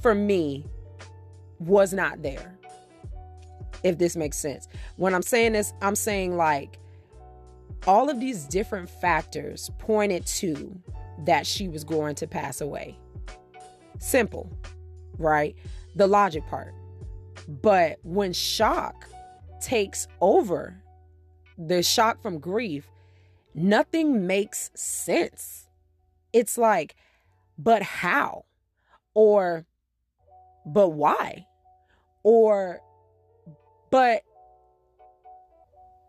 for 0.00 0.14
me 0.14 0.64
was 1.58 1.92
not 1.92 2.22
there 2.22 2.56
if 3.86 3.98
this 3.98 4.16
makes 4.16 4.36
sense. 4.36 4.68
When 4.96 5.14
I'm 5.14 5.22
saying 5.22 5.52
this, 5.52 5.72
I'm 5.80 5.94
saying 5.94 6.36
like 6.36 6.78
all 7.86 8.10
of 8.10 8.20
these 8.20 8.44
different 8.44 8.90
factors 8.90 9.70
pointed 9.78 10.26
to 10.26 10.76
that 11.24 11.46
she 11.46 11.68
was 11.68 11.84
going 11.84 12.16
to 12.16 12.26
pass 12.26 12.60
away. 12.60 12.98
Simple, 13.98 14.50
right? 15.18 15.54
The 15.94 16.06
logic 16.06 16.46
part. 16.46 16.74
But 17.48 17.98
when 18.02 18.32
shock 18.32 19.08
takes 19.66 20.06
over, 20.20 20.80
the 21.58 21.82
shock 21.82 22.22
from 22.22 22.38
grief, 22.38 22.86
nothing 23.52 24.24
makes 24.24 24.70
sense. 24.76 25.68
It's 26.32 26.56
like, 26.56 26.94
but 27.58 27.82
how? 27.82 28.44
Or, 29.12 29.66
but 30.64 30.90
why? 30.90 31.46
Or, 32.22 32.78
but 33.90 34.22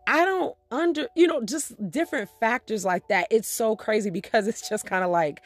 I 0.06 0.24
don't 0.24 0.56
under, 0.70 1.08
you 1.16 1.26
know, 1.26 1.42
just 1.42 1.74
different 1.90 2.30
factors 2.38 2.84
like 2.84 3.08
that. 3.08 3.26
It's 3.28 3.48
so 3.48 3.74
crazy 3.74 4.10
because 4.10 4.46
it's 4.46 4.68
just 4.68 4.86
kind 4.86 5.02
of 5.02 5.10
like, 5.10 5.40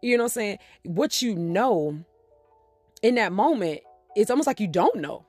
you 0.00 0.16
know 0.16 0.24
I'm 0.24 0.30
saying? 0.30 0.58
What 0.84 1.20
you 1.20 1.34
know 1.34 2.02
in 3.02 3.16
that 3.16 3.32
moment, 3.32 3.80
it's 4.16 4.30
almost 4.30 4.46
like 4.46 4.60
you 4.60 4.68
don't 4.68 4.96
know. 4.96 5.26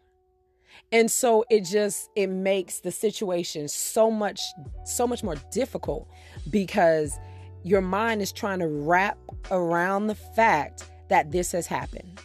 And 0.92 1.10
so 1.10 1.46
it 1.50 1.62
just 1.62 2.10
it 2.16 2.28
makes 2.28 2.80
the 2.80 2.92
situation 2.92 3.68
so 3.68 4.12
much 4.12 4.42
so 4.86 5.08
much 5.08 5.24
more 5.24 5.36
difficult 5.52 6.10
because 6.50 7.18
your 7.64 7.82
mind 7.82 8.22
is 8.22 8.32
trying 8.32 8.60
to 8.60 8.68
wrap 8.68 9.18
around 9.52 10.08
the 10.08 10.16
fact 10.16 10.90
that 11.10 11.32
this 11.32 11.52
has 11.52 11.68
happened. 11.68 12.20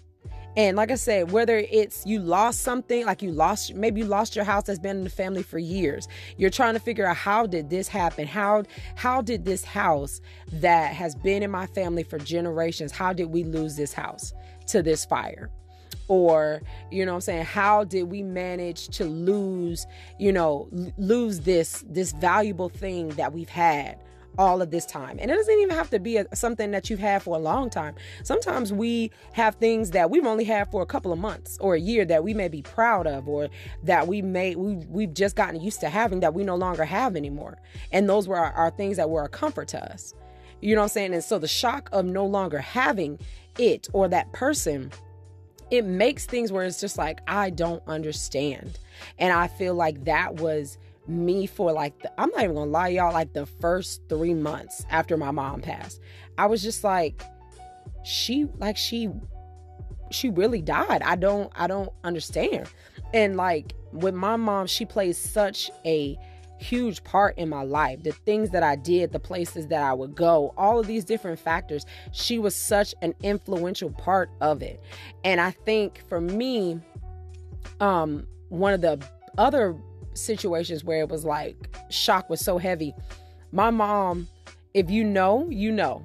And 0.56 0.74
like 0.74 0.90
I 0.90 0.94
said, 0.94 1.32
whether 1.32 1.58
it's 1.58 2.06
you 2.06 2.18
lost 2.18 2.62
something, 2.62 3.04
like 3.04 3.20
you 3.20 3.30
lost, 3.30 3.74
maybe 3.74 4.00
you 4.00 4.06
lost 4.06 4.34
your 4.34 4.46
house 4.46 4.62
that's 4.64 4.78
been 4.78 4.96
in 4.96 5.04
the 5.04 5.10
family 5.10 5.42
for 5.42 5.58
years. 5.58 6.08
You're 6.38 6.48
trying 6.48 6.72
to 6.72 6.80
figure 6.80 7.06
out 7.06 7.16
how 7.16 7.46
did 7.46 7.68
this 7.68 7.88
happen? 7.88 8.26
How 8.26 8.64
how 8.94 9.20
did 9.20 9.44
this 9.44 9.64
house 9.64 10.22
that 10.50 10.94
has 10.94 11.14
been 11.14 11.42
in 11.42 11.50
my 11.50 11.66
family 11.66 12.04
for 12.04 12.18
generations, 12.18 12.90
how 12.90 13.12
did 13.12 13.26
we 13.26 13.44
lose 13.44 13.76
this 13.76 13.92
house 13.92 14.32
to 14.68 14.82
this 14.82 15.04
fire? 15.04 15.50
Or, 16.08 16.62
you 16.90 17.04
know 17.04 17.14
I'm 17.14 17.20
saying, 17.20 17.44
how 17.44 17.84
did 17.84 18.04
we 18.04 18.22
manage 18.22 18.88
to 18.96 19.04
lose, 19.04 19.86
you 20.18 20.32
know, 20.32 20.68
lose 20.98 21.40
this 21.40 21.84
this 21.88 22.12
valuable 22.12 22.68
thing 22.68 23.08
that 23.10 23.32
we've 23.32 23.48
had? 23.48 23.98
all 24.38 24.62
of 24.62 24.70
this 24.70 24.86
time. 24.86 25.18
And 25.20 25.30
it 25.30 25.34
doesn't 25.34 25.58
even 25.58 25.74
have 25.74 25.90
to 25.90 25.98
be 25.98 26.18
a, 26.18 26.26
something 26.34 26.70
that 26.72 26.90
you've 26.90 27.00
had 27.00 27.22
for 27.22 27.36
a 27.36 27.38
long 27.38 27.70
time. 27.70 27.94
Sometimes 28.22 28.72
we 28.72 29.10
have 29.32 29.54
things 29.56 29.92
that 29.92 30.10
we've 30.10 30.26
only 30.26 30.44
had 30.44 30.70
for 30.70 30.82
a 30.82 30.86
couple 30.86 31.12
of 31.12 31.18
months 31.18 31.56
or 31.60 31.74
a 31.74 31.80
year 31.80 32.04
that 32.04 32.24
we 32.24 32.34
may 32.34 32.48
be 32.48 32.62
proud 32.62 33.06
of 33.06 33.28
or 33.28 33.48
that 33.84 34.06
we 34.06 34.22
may 34.22 34.54
we 34.54 34.74
we've 34.88 35.14
just 35.14 35.36
gotten 35.36 35.60
used 35.60 35.80
to 35.80 35.88
having 35.88 36.20
that 36.20 36.34
we 36.34 36.44
no 36.44 36.56
longer 36.56 36.84
have 36.84 37.16
anymore. 37.16 37.58
And 37.92 38.08
those 38.08 38.28
were 38.28 38.36
our, 38.36 38.52
our 38.52 38.70
things 38.70 38.96
that 38.96 39.10
were 39.10 39.24
a 39.24 39.28
comfort 39.28 39.68
to 39.68 39.92
us. 39.92 40.14
You 40.60 40.74
know 40.74 40.80
what 40.80 40.86
I'm 40.86 40.90
saying? 40.90 41.14
And 41.14 41.24
so 41.24 41.38
the 41.38 41.48
shock 41.48 41.88
of 41.92 42.04
no 42.04 42.24
longer 42.26 42.58
having 42.58 43.18
it 43.58 43.88
or 43.92 44.08
that 44.08 44.32
person 44.32 44.90
it 45.70 45.84
makes 45.84 46.26
things 46.26 46.52
where 46.52 46.64
it's 46.64 46.80
just 46.80 46.98
like 46.98 47.20
I 47.26 47.50
don't 47.50 47.82
understand. 47.86 48.78
And 49.18 49.32
I 49.32 49.48
feel 49.48 49.74
like 49.74 50.04
that 50.04 50.36
was 50.36 50.78
me 51.08 51.46
for 51.46 51.72
like 51.72 52.00
the, 52.02 52.20
I'm 52.20 52.30
not 52.30 52.44
even 52.44 52.56
gonna 52.56 52.70
lie, 52.70 52.88
y'all, 52.88 53.12
like 53.12 53.32
the 53.32 53.46
first 53.46 54.02
three 54.08 54.34
months 54.34 54.84
after 54.90 55.16
my 55.16 55.30
mom 55.30 55.60
passed. 55.60 56.00
I 56.38 56.46
was 56.46 56.62
just 56.62 56.84
like, 56.84 57.22
she 58.04 58.46
like 58.58 58.76
she 58.76 59.10
she 60.10 60.30
really 60.30 60.62
died. 60.62 61.02
I 61.02 61.16
don't 61.16 61.52
I 61.56 61.66
don't 61.66 61.90
understand. 62.04 62.68
And 63.12 63.36
like 63.36 63.74
with 63.92 64.14
my 64.14 64.36
mom, 64.36 64.66
she 64.66 64.84
plays 64.84 65.18
such 65.18 65.70
a 65.84 66.18
huge 66.58 67.02
part 67.04 67.36
in 67.38 67.48
my 67.48 67.62
life. 67.62 68.02
The 68.02 68.12
things 68.12 68.50
that 68.50 68.62
I 68.62 68.76
did, 68.76 69.12
the 69.12 69.18
places 69.18 69.66
that 69.68 69.82
I 69.82 69.92
would 69.92 70.14
go, 70.14 70.54
all 70.56 70.78
of 70.78 70.86
these 70.86 71.04
different 71.04 71.38
factors, 71.38 71.84
she 72.12 72.38
was 72.38 72.54
such 72.54 72.94
an 73.02 73.14
influential 73.22 73.90
part 73.90 74.30
of 74.40 74.62
it. 74.62 74.80
And 75.24 75.40
I 75.40 75.50
think 75.50 76.02
for 76.08 76.20
me, 76.20 76.80
um, 77.80 78.26
one 78.48 78.72
of 78.72 78.80
the 78.80 79.02
other 79.38 79.76
situations 80.14 80.84
where 80.84 81.00
it 81.00 81.08
was 81.08 81.24
like 81.24 81.76
shock 81.90 82.30
was 82.30 82.40
so 82.40 82.58
heavy. 82.58 82.94
My 83.52 83.70
mom, 83.70 84.28
if 84.74 84.90
you 84.90 85.04
know, 85.04 85.48
you 85.50 85.72
know. 85.72 86.04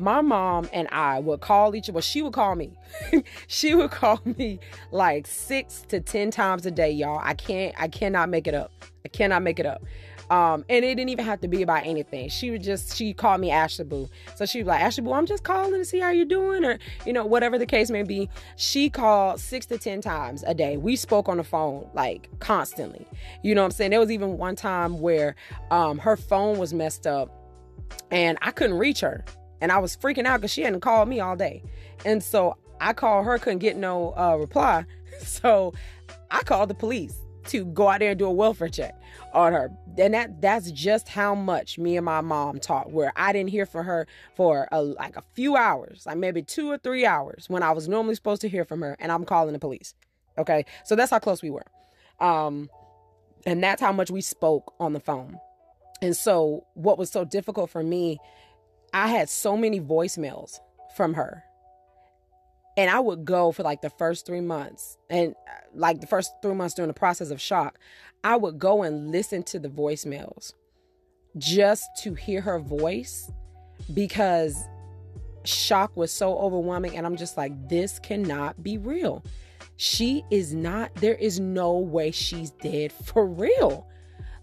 My 0.00 0.22
mom 0.22 0.66
and 0.72 0.88
I 0.90 1.20
would 1.20 1.40
call 1.40 1.76
each 1.76 1.90
other. 1.90 1.96
Well, 1.96 2.02
she 2.02 2.22
would 2.22 2.32
call 2.32 2.56
me. 2.56 2.72
she 3.48 3.74
would 3.74 3.90
call 3.90 4.18
me 4.24 4.58
like 4.90 5.26
six 5.26 5.82
to 5.88 6.00
ten 6.00 6.30
times 6.30 6.64
a 6.64 6.70
day, 6.70 6.90
y'all. 6.90 7.20
I 7.22 7.34
can't. 7.34 7.74
I 7.78 7.86
cannot 7.88 8.30
make 8.30 8.46
it 8.46 8.54
up. 8.54 8.72
I 9.04 9.08
cannot 9.08 9.42
make 9.42 9.58
it 9.58 9.66
up. 9.66 9.82
Um, 10.30 10.64
and 10.70 10.84
it 10.84 10.94
didn't 10.94 11.10
even 11.10 11.24
have 11.24 11.40
to 11.40 11.48
be 11.48 11.60
about 11.60 11.84
anything. 11.84 12.30
She 12.30 12.50
would 12.50 12.62
just 12.62 12.96
she 12.96 13.12
called 13.12 13.42
me 13.42 13.50
Ashley 13.50 13.84
Boo. 13.84 14.08
So 14.36 14.46
she 14.46 14.60
was 14.60 14.68
like, 14.68 14.80
Ashley 14.80 15.04
Boo, 15.04 15.12
I'm 15.12 15.26
just 15.26 15.42
calling 15.42 15.72
to 15.74 15.84
see 15.84 15.98
how 15.98 16.10
you're 16.10 16.24
doing, 16.24 16.64
or 16.64 16.78
you 17.04 17.12
know, 17.12 17.26
whatever 17.26 17.58
the 17.58 17.66
case 17.66 17.90
may 17.90 18.04
be. 18.04 18.30
She 18.56 18.88
called 18.88 19.38
six 19.38 19.66
to 19.66 19.76
ten 19.76 20.00
times 20.00 20.44
a 20.46 20.54
day. 20.54 20.78
We 20.78 20.96
spoke 20.96 21.28
on 21.28 21.36
the 21.36 21.44
phone 21.44 21.90
like 21.92 22.30
constantly. 22.38 23.06
You 23.42 23.54
know 23.54 23.62
what 23.62 23.66
I'm 23.66 23.70
saying? 23.72 23.90
There 23.90 24.00
was 24.00 24.10
even 24.10 24.38
one 24.38 24.56
time 24.56 25.00
where 25.00 25.34
um 25.70 25.98
her 25.98 26.16
phone 26.16 26.58
was 26.58 26.72
messed 26.72 27.06
up 27.06 27.36
and 28.10 28.38
I 28.40 28.50
couldn't 28.50 28.78
reach 28.78 29.00
her. 29.00 29.24
And 29.60 29.70
I 29.70 29.78
was 29.78 29.96
freaking 29.96 30.26
out 30.26 30.40
because 30.40 30.52
she 30.52 30.62
hadn't 30.62 30.80
called 30.80 31.08
me 31.08 31.20
all 31.20 31.36
day. 31.36 31.62
And 32.04 32.22
so 32.22 32.56
I 32.80 32.92
called 32.92 33.26
her, 33.26 33.38
couldn't 33.38 33.58
get 33.58 33.76
no 33.76 34.14
uh, 34.16 34.36
reply. 34.36 34.84
So 35.22 35.74
I 36.30 36.42
called 36.44 36.70
the 36.70 36.74
police 36.74 37.20
to 37.48 37.64
go 37.66 37.88
out 37.88 38.00
there 38.00 38.10
and 38.10 38.18
do 38.18 38.26
a 38.26 38.32
welfare 38.32 38.68
check 38.68 38.94
on 39.32 39.52
her. 39.52 39.70
And 39.98 40.14
that 40.14 40.40
that's 40.40 40.70
just 40.70 41.08
how 41.08 41.34
much 41.34 41.78
me 41.78 41.96
and 41.96 42.04
my 42.04 42.20
mom 42.20 42.58
talked. 42.58 42.90
Where 42.90 43.12
I 43.16 43.32
didn't 43.32 43.50
hear 43.50 43.66
from 43.66 43.84
her 43.86 44.06
for 44.34 44.68
a, 44.72 44.82
like 44.82 45.16
a 45.16 45.22
few 45.34 45.56
hours, 45.56 46.04
like 46.06 46.16
maybe 46.16 46.42
two 46.42 46.70
or 46.70 46.78
three 46.78 47.04
hours, 47.04 47.46
when 47.48 47.62
I 47.62 47.72
was 47.72 47.88
normally 47.88 48.14
supposed 48.14 48.40
to 48.42 48.48
hear 48.48 48.64
from 48.64 48.80
her, 48.80 48.96
and 48.98 49.12
I'm 49.12 49.24
calling 49.24 49.52
the 49.52 49.58
police. 49.58 49.94
Okay, 50.38 50.64
so 50.84 50.96
that's 50.96 51.10
how 51.10 51.18
close 51.18 51.42
we 51.42 51.50
were, 51.50 51.66
um, 52.20 52.70
and 53.44 53.62
that's 53.62 53.82
how 53.82 53.92
much 53.92 54.10
we 54.10 54.20
spoke 54.20 54.72
on 54.80 54.92
the 54.92 55.00
phone. 55.00 55.38
And 56.00 56.16
so, 56.16 56.66
what 56.74 56.98
was 56.98 57.10
so 57.10 57.24
difficult 57.24 57.68
for 57.68 57.82
me, 57.82 58.18
I 58.92 59.08
had 59.08 59.28
so 59.28 59.56
many 59.56 59.80
voicemails 59.80 60.60
from 60.96 61.14
her 61.14 61.44
and 62.76 62.88
I 62.90 63.00
would 63.00 63.24
go 63.24 63.52
for 63.52 63.62
like 63.62 63.82
the 63.82 63.90
first 63.90 64.24
three 64.24 64.40
months, 64.40 64.96
and 65.08 65.34
uh, 65.46 65.52
like 65.74 66.00
the 66.00 66.06
first 66.06 66.32
three 66.40 66.54
months 66.54 66.74
during 66.74 66.88
the 66.88 66.94
process 66.94 67.30
of 67.30 67.40
shock, 67.40 67.78
I 68.24 68.36
would 68.36 68.58
go 68.58 68.82
and 68.82 69.10
listen 69.10 69.42
to 69.44 69.58
the 69.58 69.68
voicemails 69.68 70.54
just 71.36 71.84
to 72.02 72.14
hear 72.14 72.40
her 72.40 72.58
voice 72.58 73.30
because 73.92 74.64
shock 75.44 75.96
was 75.96 76.10
so 76.10 76.38
overwhelming. 76.38 76.96
And 76.96 77.06
I'm 77.06 77.16
just 77.16 77.36
like, 77.36 77.68
this 77.68 77.98
cannot 77.98 78.62
be 78.62 78.78
real. 78.78 79.24
She 79.76 80.24
is 80.30 80.54
not, 80.54 80.94
there 80.96 81.14
is 81.14 81.40
no 81.40 81.78
way 81.78 82.10
she's 82.10 82.50
dead 82.50 82.92
for 82.92 83.26
real. 83.26 83.86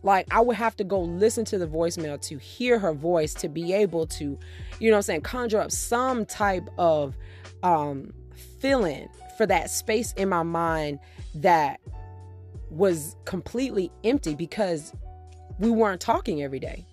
Like, 0.04 0.28
I 0.32 0.42
would 0.42 0.56
have 0.56 0.76
to 0.78 0.84
go 0.84 1.02
listen 1.02 1.46
to 1.46 1.58
the 1.58 1.68
voicemail 1.68 2.22
to 2.22 2.38
hear 2.38 2.80
her 2.80 2.94
voice 2.94 3.34
to 3.36 3.50
be 3.50 3.74
able 3.74 4.08
to, 4.08 4.38
you 4.80 4.92
know 4.92 4.98
I'm 4.98 5.02
saying, 5.02 5.22
conjure 5.22 5.60
up 5.60 5.72
some 5.72 6.26
type 6.26 6.68
of 6.78 7.16
um 7.64 8.14
feeling 8.60 9.10
for 9.38 9.46
that 9.46 9.70
space 9.70 10.14
in 10.14 10.30
my 10.30 10.44
mind 10.44 11.00
that 11.36 11.80
was 12.70 13.16
completely 13.26 13.92
empty 14.04 14.36
because 14.36 14.94
we 15.60 15.70
weren't 15.70 16.02
talking 16.02 16.44
every 16.44 16.60
day. 16.60 16.86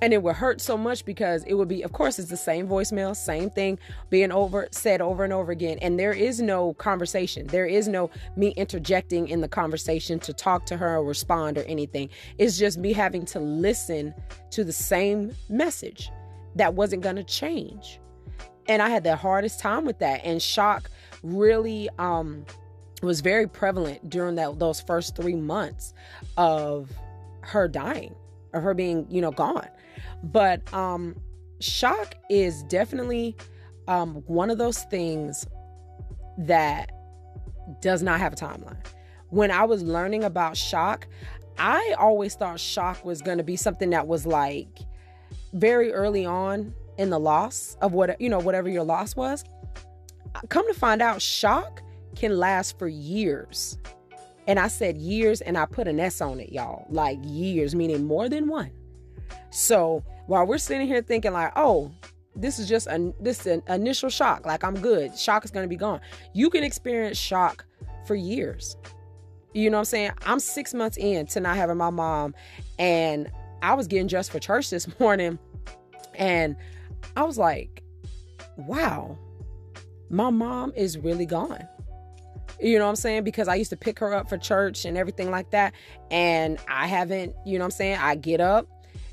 And 0.00 0.12
it 0.12 0.22
would 0.22 0.36
hurt 0.36 0.60
so 0.60 0.76
much 0.76 1.04
because 1.04 1.44
it 1.44 1.54
would 1.54 1.68
be, 1.68 1.82
of 1.82 1.92
course, 1.92 2.18
it's 2.18 2.30
the 2.30 2.36
same 2.36 2.68
voicemail, 2.68 3.16
same 3.16 3.50
thing 3.50 3.78
being 4.10 4.30
over 4.30 4.68
said 4.70 5.00
over 5.00 5.24
and 5.24 5.32
over 5.32 5.50
again. 5.50 5.78
And 5.82 5.98
there 5.98 6.12
is 6.12 6.40
no 6.40 6.74
conversation. 6.74 7.46
There 7.48 7.66
is 7.66 7.88
no 7.88 8.10
me 8.36 8.50
interjecting 8.50 9.28
in 9.28 9.40
the 9.40 9.48
conversation 9.48 10.18
to 10.20 10.32
talk 10.32 10.66
to 10.66 10.76
her 10.76 10.96
or 10.96 11.04
respond 11.04 11.58
or 11.58 11.64
anything. 11.64 12.10
It's 12.38 12.58
just 12.58 12.78
me 12.78 12.92
having 12.92 13.24
to 13.26 13.40
listen 13.40 14.14
to 14.50 14.64
the 14.64 14.72
same 14.72 15.34
message 15.48 16.10
that 16.54 16.74
wasn't 16.74 17.02
going 17.02 17.16
to 17.16 17.24
change 17.24 18.00
and 18.68 18.82
I 18.82 18.90
had 18.90 19.02
the 19.02 19.16
hardest 19.16 19.60
time 19.60 19.84
with 19.84 19.98
that. 20.00 20.20
And 20.24 20.40
shock 20.40 20.90
really 21.22 21.88
um, 21.98 22.44
was 23.02 23.20
very 23.20 23.48
prevalent 23.48 24.08
during 24.08 24.36
that 24.36 24.58
those 24.58 24.80
first 24.80 25.16
three 25.16 25.34
months 25.34 25.94
of 26.36 26.90
her 27.40 27.66
dying, 27.66 28.14
or 28.52 28.60
her 28.60 28.74
being, 28.74 29.06
you 29.08 29.20
know, 29.20 29.30
gone. 29.30 29.68
But 30.22 30.72
um, 30.72 31.16
shock 31.60 32.14
is 32.30 32.62
definitely 32.64 33.36
um, 33.86 34.22
one 34.26 34.50
of 34.50 34.58
those 34.58 34.82
things 34.84 35.46
that 36.38 36.90
does 37.80 38.02
not 38.02 38.20
have 38.20 38.32
a 38.32 38.36
timeline. 38.36 38.84
When 39.30 39.50
I 39.50 39.64
was 39.64 39.82
learning 39.82 40.24
about 40.24 40.56
shock, 40.56 41.06
I 41.58 41.94
always 41.98 42.34
thought 42.34 42.60
shock 42.60 43.04
was 43.04 43.20
going 43.20 43.38
to 43.38 43.44
be 43.44 43.56
something 43.56 43.90
that 43.90 44.06
was 44.06 44.26
like 44.26 44.78
very 45.52 45.92
early 45.92 46.24
on 46.24 46.74
in 46.98 47.10
the 47.10 47.18
loss 47.18 47.76
of 47.80 47.92
what 47.92 48.20
you 48.20 48.28
know 48.28 48.38
whatever 48.38 48.68
your 48.68 48.84
loss 48.84 49.16
was. 49.16 49.44
Come 50.48 50.66
to 50.68 50.74
find 50.78 51.02
out 51.02 51.20
shock 51.20 51.82
can 52.14 52.36
last 52.38 52.78
for 52.78 52.88
years. 52.88 53.78
And 54.46 54.58
i 54.58 54.68
said 54.68 54.96
years 54.96 55.42
and 55.42 55.58
i 55.58 55.66
put 55.66 55.86
an 55.86 56.00
s 56.00 56.22
on 56.22 56.40
it 56.40 56.50
y'all 56.50 56.86
like 56.88 57.18
years 57.22 57.74
meaning 57.74 58.06
more 58.06 58.30
than 58.30 58.48
one 58.48 58.70
so 59.50 60.02
while 60.26 60.46
we're 60.46 60.58
sitting 60.58 60.86
here 60.86 61.02
thinking 61.02 61.32
like 61.32 61.52
oh 61.56 61.90
this 62.36 62.58
is 62.58 62.68
just 62.68 62.86
a 62.86 63.12
this 63.20 63.46
an 63.46 63.62
initial 63.68 64.08
shock 64.08 64.46
like 64.46 64.62
i'm 64.62 64.78
good 64.80 65.16
shock 65.18 65.44
is 65.44 65.50
to 65.50 65.66
be 65.66 65.76
gone 65.76 66.00
you 66.34 66.50
can 66.50 66.62
experience 66.62 67.18
shock 67.18 67.64
for 68.06 68.14
years 68.14 68.76
you 69.54 69.70
know 69.70 69.76
what 69.76 69.80
i'm 69.80 69.84
saying 69.86 70.10
i'm 70.26 70.38
six 70.38 70.74
months 70.74 70.96
in 70.96 71.26
to 71.26 71.40
not 71.40 71.56
having 71.56 71.76
my 71.76 71.90
mom 71.90 72.34
and 72.78 73.30
i 73.62 73.74
was 73.74 73.86
getting 73.86 74.06
dressed 74.06 74.30
for 74.30 74.38
church 74.38 74.70
this 74.70 74.88
morning 75.00 75.38
and 76.18 76.56
I 77.16 77.22
was 77.22 77.38
like, 77.38 77.82
wow, 78.56 79.16
my 80.10 80.30
mom 80.30 80.72
is 80.76 80.98
really 80.98 81.26
gone. 81.26 81.66
You 82.60 82.78
know 82.78 82.84
what 82.84 82.90
I'm 82.90 82.96
saying? 82.96 83.22
Because 83.22 83.46
I 83.46 83.54
used 83.54 83.70
to 83.70 83.76
pick 83.76 84.00
her 84.00 84.12
up 84.12 84.28
for 84.28 84.36
church 84.36 84.84
and 84.84 84.98
everything 84.98 85.30
like 85.30 85.50
that. 85.50 85.72
And 86.10 86.58
I 86.68 86.88
haven't, 86.88 87.34
you 87.46 87.56
know 87.56 87.64
what 87.64 87.66
I'm 87.66 87.70
saying? 87.76 87.98
I 88.00 88.16
get 88.16 88.40
up, 88.40 88.68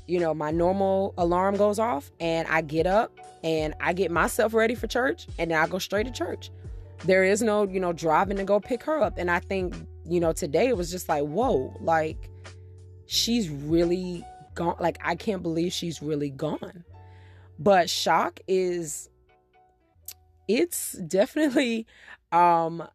you 0.06 0.20
know, 0.20 0.34
my 0.34 0.50
normal 0.50 1.14
alarm 1.18 1.56
goes 1.56 1.78
off, 1.78 2.10
and 2.20 2.46
I 2.48 2.60
get 2.62 2.86
up 2.86 3.18
and 3.42 3.74
I 3.80 3.92
get 3.92 4.10
myself 4.10 4.54
ready 4.54 4.74
for 4.74 4.86
church, 4.86 5.26
and 5.38 5.50
then 5.50 5.58
I 5.58 5.66
go 5.66 5.78
straight 5.78 6.06
to 6.06 6.12
church. 6.12 6.50
There 7.04 7.24
is 7.24 7.42
no, 7.42 7.64
you 7.64 7.78
know, 7.78 7.92
driving 7.92 8.36
to 8.38 8.44
go 8.44 8.58
pick 8.58 8.82
her 8.84 9.02
up. 9.02 9.18
And 9.18 9.30
I 9.30 9.38
think, 9.38 9.74
you 10.04 10.18
know, 10.18 10.32
today 10.32 10.68
it 10.68 10.76
was 10.76 10.90
just 10.90 11.08
like, 11.08 11.24
whoa, 11.24 11.76
like 11.80 12.30
she's 13.06 13.48
really 13.50 14.24
gone. 14.54 14.76
Like, 14.80 14.98
I 15.04 15.14
can't 15.14 15.42
believe 15.42 15.72
she's 15.72 16.00
really 16.00 16.30
gone. 16.30 16.84
But 17.58 17.88
shock 17.88 18.40
is 18.48 19.08
it's 20.48 20.92
definitely 20.92 21.86
um 22.32 22.86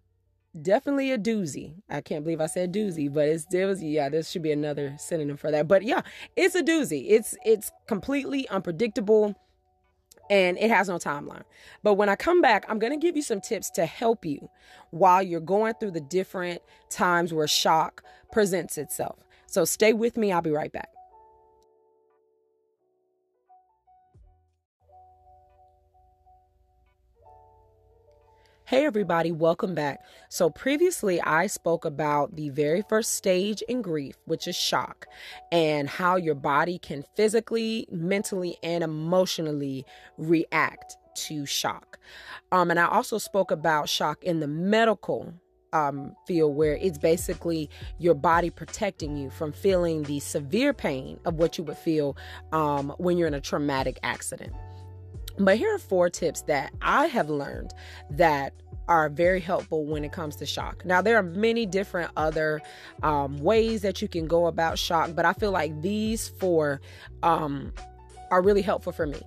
definitely 0.59 1.11
a 1.11 1.17
doozy. 1.17 1.75
I 1.89 2.01
can't 2.01 2.23
believe 2.23 2.41
I 2.41 2.47
said 2.47 2.73
doozy, 2.73 3.11
but 3.11 3.27
it's 3.27 3.45
doozy. 3.45 3.93
Yeah, 3.93 4.09
this 4.09 4.29
should 4.29 4.41
be 4.41 4.51
another 4.51 4.95
synonym 4.97 5.37
for 5.37 5.51
that. 5.51 5.67
But 5.67 5.83
yeah, 5.83 6.01
it's 6.35 6.55
a 6.55 6.63
doozy. 6.63 7.05
It's 7.09 7.35
it's 7.45 7.71
completely 7.87 8.47
unpredictable 8.49 9.35
and 10.29 10.57
it 10.57 10.71
has 10.71 10.87
no 10.87 10.97
timeline. 10.97 11.43
But 11.83 11.95
when 11.95 12.07
I 12.07 12.15
come 12.15 12.41
back, 12.41 12.65
I'm 12.69 12.79
going 12.79 12.97
to 12.97 13.05
give 13.05 13.17
you 13.17 13.21
some 13.21 13.41
tips 13.41 13.69
to 13.71 13.85
help 13.85 14.25
you 14.25 14.49
while 14.91 15.21
you're 15.21 15.41
going 15.41 15.73
through 15.79 15.91
the 15.91 16.01
different 16.01 16.61
times 16.89 17.33
where 17.33 17.47
shock 17.47 18.03
presents 18.31 18.77
itself. 18.77 19.19
So 19.45 19.65
stay 19.65 19.91
with 19.91 20.15
me. 20.15 20.31
I'll 20.31 20.41
be 20.41 20.51
right 20.51 20.71
back. 20.71 20.89
Hey, 28.71 28.85
everybody, 28.85 29.33
welcome 29.33 29.75
back. 29.75 30.01
So, 30.29 30.49
previously, 30.49 31.19
I 31.19 31.47
spoke 31.47 31.83
about 31.83 32.37
the 32.37 32.51
very 32.51 32.83
first 32.87 33.15
stage 33.15 33.61
in 33.63 33.81
grief, 33.81 34.15
which 34.23 34.47
is 34.47 34.55
shock, 34.55 35.07
and 35.51 35.89
how 35.89 36.15
your 36.15 36.35
body 36.35 36.79
can 36.79 37.03
physically, 37.17 37.85
mentally, 37.91 38.55
and 38.63 38.81
emotionally 38.81 39.83
react 40.17 40.95
to 41.25 41.45
shock. 41.45 41.99
Um, 42.53 42.71
and 42.71 42.79
I 42.79 42.85
also 42.85 43.17
spoke 43.17 43.51
about 43.51 43.89
shock 43.89 44.23
in 44.23 44.39
the 44.39 44.47
medical 44.47 45.33
um, 45.73 46.15
field, 46.25 46.55
where 46.55 46.77
it's 46.77 46.97
basically 46.97 47.69
your 47.99 48.15
body 48.15 48.49
protecting 48.49 49.17
you 49.17 49.31
from 49.31 49.51
feeling 49.51 50.03
the 50.03 50.21
severe 50.21 50.71
pain 50.71 51.19
of 51.25 51.33
what 51.33 51.57
you 51.57 51.65
would 51.65 51.75
feel 51.75 52.15
um, 52.53 52.93
when 52.99 53.17
you're 53.17 53.27
in 53.27 53.33
a 53.33 53.41
traumatic 53.41 53.99
accident. 54.01 54.53
But 55.37 55.57
here 55.57 55.73
are 55.73 55.79
four 55.79 56.09
tips 56.09 56.41
that 56.43 56.71
I 56.81 57.07
have 57.07 57.29
learned 57.29 57.73
that 58.11 58.53
are 58.87 59.09
very 59.09 59.39
helpful 59.39 59.85
when 59.85 60.03
it 60.03 60.11
comes 60.11 60.35
to 60.37 60.45
shock. 60.45 60.83
Now, 60.85 61.01
there 61.01 61.17
are 61.17 61.23
many 61.23 61.65
different 61.65 62.11
other 62.17 62.61
um, 63.03 63.37
ways 63.39 63.81
that 63.81 64.01
you 64.01 64.07
can 64.07 64.27
go 64.27 64.47
about 64.47 64.77
shock, 64.77 65.11
but 65.15 65.25
I 65.25 65.33
feel 65.33 65.51
like 65.51 65.81
these 65.81 66.29
four 66.29 66.81
um, 67.23 67.73
are 68.31 68.41
really 68.41 68.61
helpful 68.61 68.91
for 68.91 69.07
me. 69.07 69.21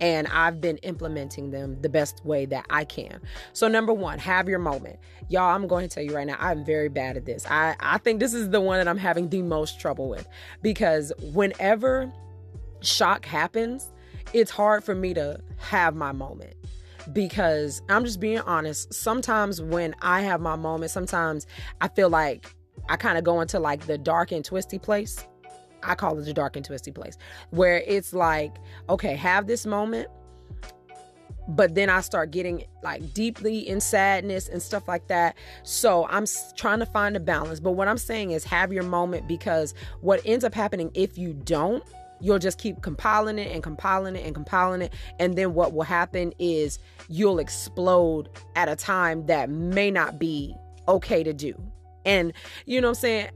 And 0.00 0.26
I've 0.28 0.60
been 0.60 0.76
implementing 0.78 1.50
them 1.50 1.80
the 1.80 1.88
best 1.88 2.24
way 2.24 2.46
that 2.46 2.66
I 2.68 2.84
can. 2.84 3.20
So, 3.52 3.68
number 3.68 3.92
one, 3.92 4.18
have 4.18 4.48
your 4.48 4.58
moment. 4.58 4.98
Y'all, 5.28 5.54
I'm 5.54 5.66
going 5.66 5.88
to 5.88 5.94
tell 5.94 6.02
you 6.02 6.14
right 6.14 6.26
now, 6.26 6.36
I'm 6.40 6.64
very 6.64 6.88
bad 6.88 7.16
at 7.16 7.24
this. 7.24 7.46
I, 7.48 7.76
I 7.80 7.98
think 7.98 8.20
this 8.20 8.34
is 8.34 8.50
the 8.50 8.60
one 8.60 8.78
that 8.78 8.88
I'm 8.88 8.98
having 8.98 9.28
the 9.28 9.42
most 9.42 9.80
trouble 9.80 10.08
with 10.08 10.26
because 10.62 11.12
whenever 11.32 12.12
shock 12.80 13.24
happens, 13.24 13.88
it's 14.32 14.50
hard 14.50 14.82
for 14.82 14.94
me 14.94 15.14
to 15.14 15.40
have 15.58 15.94
my 15.94 16.12
moment 16.12 16.54
because 17.12 17.82
I'm 17.88 18.04
just 18.04 18.20
being 18.20 18.40
honest. 18.40 18.92
Sometimes 18.92 19.60
when 19.60 19.94
I 20.02 20.22
have 20.22 20.40
my 20.40 20.56
moment, 20.56 20.90
sometimes 20.90 21.46
I 21.80 21.88
feel 21.88 22.08
like 22.08 22.54
I 22.88 22.96
kind 22.96 23.18
of 23.18 23.24
go 23.24 23.40
into 23.40 23.58
like 23.58 23.86
the 23.86 23.98
dark 23.98 24.32
and 24.32 24.44
twisty 24.44 24.78
place. 24.78 25.26
I 25.82 25.94
call 25.94 26.18
it 26.18 26.24
the 26.24 26.32
dark 26.32 26.56
and 26.56 26.64
twisty 26.64 26.90
place 26.90 27.18
where 27.50 27.82
it's 27.86 28.12
like, 28.12 28.56
okay, 28.88 29.14
have 29.16 29.46
this 29.46 29.66
moment, 29.66 30.08
but 31.48 31.74
then 31.74 31.90
I 31.90 32.00
start 32.00 32.30
getting 32.30 32.64
like 32.82 33.12
deeply 33.12 33.68
in 33.68 33.80
sadness 33.80 34.48
and 34.48 34.62
stuff 34.62 34.88
like 34.88 35.08
that. 35.08 35.36
So 35.62 36.06
I'm 36.08 36.24
trying 36.56 36.78
to 36.78 36.86
find 36.86 37.16
a 37.16 37.20
balance. 37.20 37.60
But 37.60 37.72
what 37.72 37.86
I'm 37.86 37.98
saying 37.98 38.30
is 38.30 38.44
have 38.44 38.72
your 38.72 38.82
moment 38.82 39.28
because 39.28 39.74
what 40.00 40.22
ends 40.24 40.44
up 40.44 40.54
happening 40.54 40.90
if 40.94 41.18
you 41.18 41.34
don't 41.34 41.84
you'll 42.24 42.38
just 42.38 42.58
keep 42.58 42.80
compiling 42.80 43.38
it 43.38 43.52
and 43.52 43.62
compiling 43.62 44.16
it 44.16 44.24
and 44.24 44.34
compiling 44.34 44.80
it. 44.80 44.94
And 45.20 45.36
then 45.36 45.52
what 45.52 45.74
will 45.74 45.82
happen 45.82 46.32
is 46.38 46.78
you'll 47.08 47.38
explode 47.38 48.30
at 48.56 48.68
a 48.68 48.74
time 48.74 49.26
that 49.26 49.50
may 49.50 49.90
not 49.90 50.18
be 50.18 50.54
okay 50.88 51.22
to 51.22 51.34
do. 51.34 51.54
And 52.06 52.32
you 52.64 52.80
know 52.80 52.88
what 52.88 52.98
I'm 52.98 53.00
saying? 53.00 53.28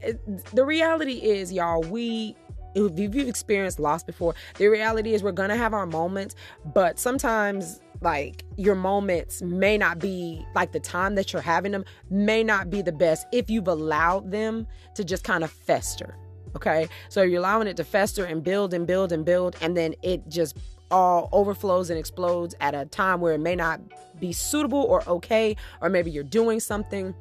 The 0.53 0.65
reality 0.65 1.13
is, 1.13 1.53
y'all, 1.53 1.81
we 1.83 2.35
if 2.75 3.15
you've 3.15 3.27
experienced 3.27 3.79
loss 3.79 4.03
before, 4.03 4.35
the 4.57 4.67
reality 4.67 5.13
is 5.13 5.23
we're 5.23 5.31
gonna 5.31 5.57
have 5.57 5.73
our 5.73 5.87
moments, 5.87 6.35
but 6.73 6.99
sometimes 6.99 7.79
like 8.01 8.43
your 8.57 8.75
moments 8.75 9.41
may 9.41 9.77
not 9.77 9.99
be 9.99 10.45
like 10.55 10.71
the 10.71 10.79
time 10.79 11.15
that 11.15 11.33
you're 11.33 11.41
having 11.41 11.71
them 11.71 11.83
may 12.09 12.43
not 12.43 12.69
be 12.69 12.81
the 12.81 12.91
best 12.91 13.27
if 13.33 13.49
you've 13.49 13.67
allowed 13.67 14.31
them 14.31 14.67
to 14.95 15.03
just 15.03 15.23
kind 15.23 15.43
of 15.43 15.51
fester. 15.51 16.15
Okay. 16.55 16.87
So 17.09 17.21
you're 17.21 17.39
allowing 17.39 17.67
it 17.67 17.77
to 17.77 17.83
fester 17.83 18.25
and 18.25 18.43
build 18.43 18.73
and 18.73 18.85
build 18.87 19.11
and 19.11 19.25
build, 19.25 19.55
and 19.61 19.75
then 19.75 19.95
it 20.01 20.27
just 20.27 20.57
all 20.91 21.29
overflows 21.31 21.89
and 21.89 21.99
explodes 21.99 22.55
at 22.59 22.73
a 22.73 22.85
time 22.85 23.21
where 23.21 23.33
it 23.33 23.39
may 23.39 23.55
not 23.55 23.79
be 24.19 24.31
suitable 24.33 24.81
or 24.81 25.07
okay, 25.07 25.55
or 25.81 25.89
maybe 25.89 26.11
you're 26.11 26.23
doing 26.23 26.59
something 26.59 27.13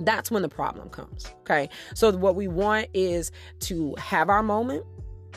that's 0.00 0.30
when 0.30 0.42
the 0.42 0.48
problem 0.48 0.88
comes. 0.88 1.26
Okay. 1.40 1.68
So 1.94 2.10
what 2.16 2.34
we 2.34 2.48
want 2.48 2.88
is 2.94 3.30
to 3.60 3.94
have 3.96 4.28
our 4.28 4.42
moment, 4.42 4.84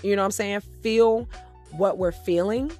you 0.03 0.15
know 0.15 0.21
what 0.21 0.27
I'm 0.27 0.31
saying? 0.31 0.61
Feel 0.81 1.29
what 1.71 1.97
we're 1.97 2.11
feeling. 2.11 2.71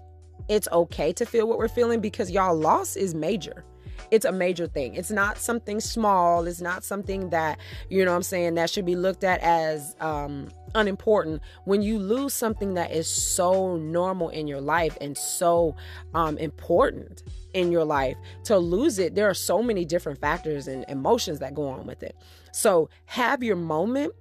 It's 0.50 0.68
okay 0.72 1.12
to 1.14 1.26
feel 1.26 1.48
what 1.48 1.58
we're 1.58 1.68
feeling 1.68 2.00
because 2.00 2.32
y'all 2.32 2.56
loss 2.56 2.96
is 2.96 3.14
major 3.14 3.66
it's 4.12 4.26
a 4.26 4.32
major 4.32 4.68
thing. 4.68 4.96
It's 4.96 5.12
not 5.12 5.38
something 5.38 5.80
small. 5.80 6.46
It's 6.48 6.62
not 6.62 6.84
something 6.84 7.30
that, 7.30 7.60
you 7.90 8.04
know 8.06 8.16
I'm 8.16 8.24
saying, 8.24 8.56
that 8.56 8.70
should 8.70 8.86
be 8.86 8.96
looked 8.96 9.24
at 9.24 9.40
as 9.42 9.96
um, 10.00 10.50
unimportant. 10.76 11.42
When 11.66 11.82
you 11.82 12.00
lose 12.00 12.34
something 12.34 12.76
that 12.76 12.92
is 12.92 13.08
so 13.08 13.78
normal 13.78 14.30
in 14.30 14.48
your 14.48 14.62
life 14.62 14.98
and 15.02 15.18
so 15.18 15.76
um, 16.14 16.38
important 16.38 17.24
in 17.54 17.72
your 17.72 17.86
life, 17.86 18.18
to 18.46 18.58
lose 18.58 19.00
it, 19.00 19.16
there 19.16 19.30
are 19.30 19.34
so 19.34 19.62
many 19.62 19.86
different 19.86 20.20
factors 20.20 20.68
and 20.68 20.86
emotions 20.88 21.40
that 21.40 21.54
go 21.54 21.68
on 21.68 21.86
with 21.86 22.04
it. 22.04 22.16
So 22.52 22.90
have 23.06 23.44
your 23.44 23.56
moment, 23.56 24.14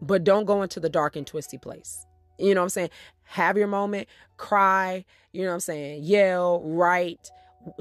but 0.00 0.24
don't 0.24 0.44
go 0.44 0.62
into 0.62 0.80
the 0.80 0.88
dark 0.88 1.16
and 1.16 1.26
twisty 1.26 1.58
place. 1.58 2.06
You 2.38 2.54
know 2.54 2.60
what 2.60 2.66
I'm 2.66 2.70
saying? 2.70 2.90
Have 3.22 3.56
your 3.56 3.68
moment, 3.68 4.08
cry, 4.36 5.04
you 5.32 5.42
know 5.42 5.48
what 5.48 5.54
I'm 5.54 5.60
saying? 5.60 6.02
Yell, 6.04 6.62
write, 6.62 7.30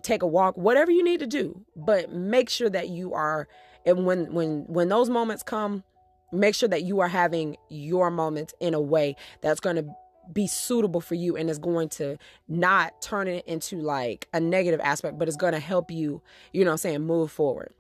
take 0.02 0.22
a 0.22 0.28
walk, 0.28 0.58
whatever 0.58 0.92
you 0.92 1.04
need 1.04 1.20
to 1.20 1.28
do, 1.28 1.66
but 1.76 2.12
make 2.12 2.50
sure 2.50 2.70
that 2.70 2.90
you 2.90 3.14
are 3.14 3.48
and 3.86 4.06
when 4.06 4.34
when 4.34 4.66
when 4.68 4.90
those 4.90 5.10
moments 5.10 5.44
come, 5.44 5.84
make 6.32 6.56
sure 6.56 6.70
that 6.70 6.84
you 6.84 7.00
are 7.00 7.08
having 7.08 7.58
your 7.70 8.10
moments 8.10 8.54
in 8.60 8.74
a 8.74 8.82
way 8.82 9.16
that's 9.42 9.60
going 9.60 9.76
to 9.76 9.86
be 10.32 10.48
suitable 10.48 11.02
for 11.02 11.16
you 11.16 11.36
and 11.36 11.50
is 11.50 11.60
going 11.60 11.90
to 11.90 12.18
not 12.48 13.02
turn 13.02 13.28
it 13.28 13.46
into 13.46 13.82
like 13.82 14.28
a 14.34 14.40
negative 14.40 14.80
aspect, 14.82 15.18
but 15.20 15.28
it's 15.28 15.36
going 15.36 15.54
to 15.54 15.60
help 15.60 15.92
you, 15.92 16.22
you 16.54 16.64
know 16.64 16.72
I'm 16.72 16.78
saying, 16.78 17.02
move 17.02 17.32
forward. 17.32 17.74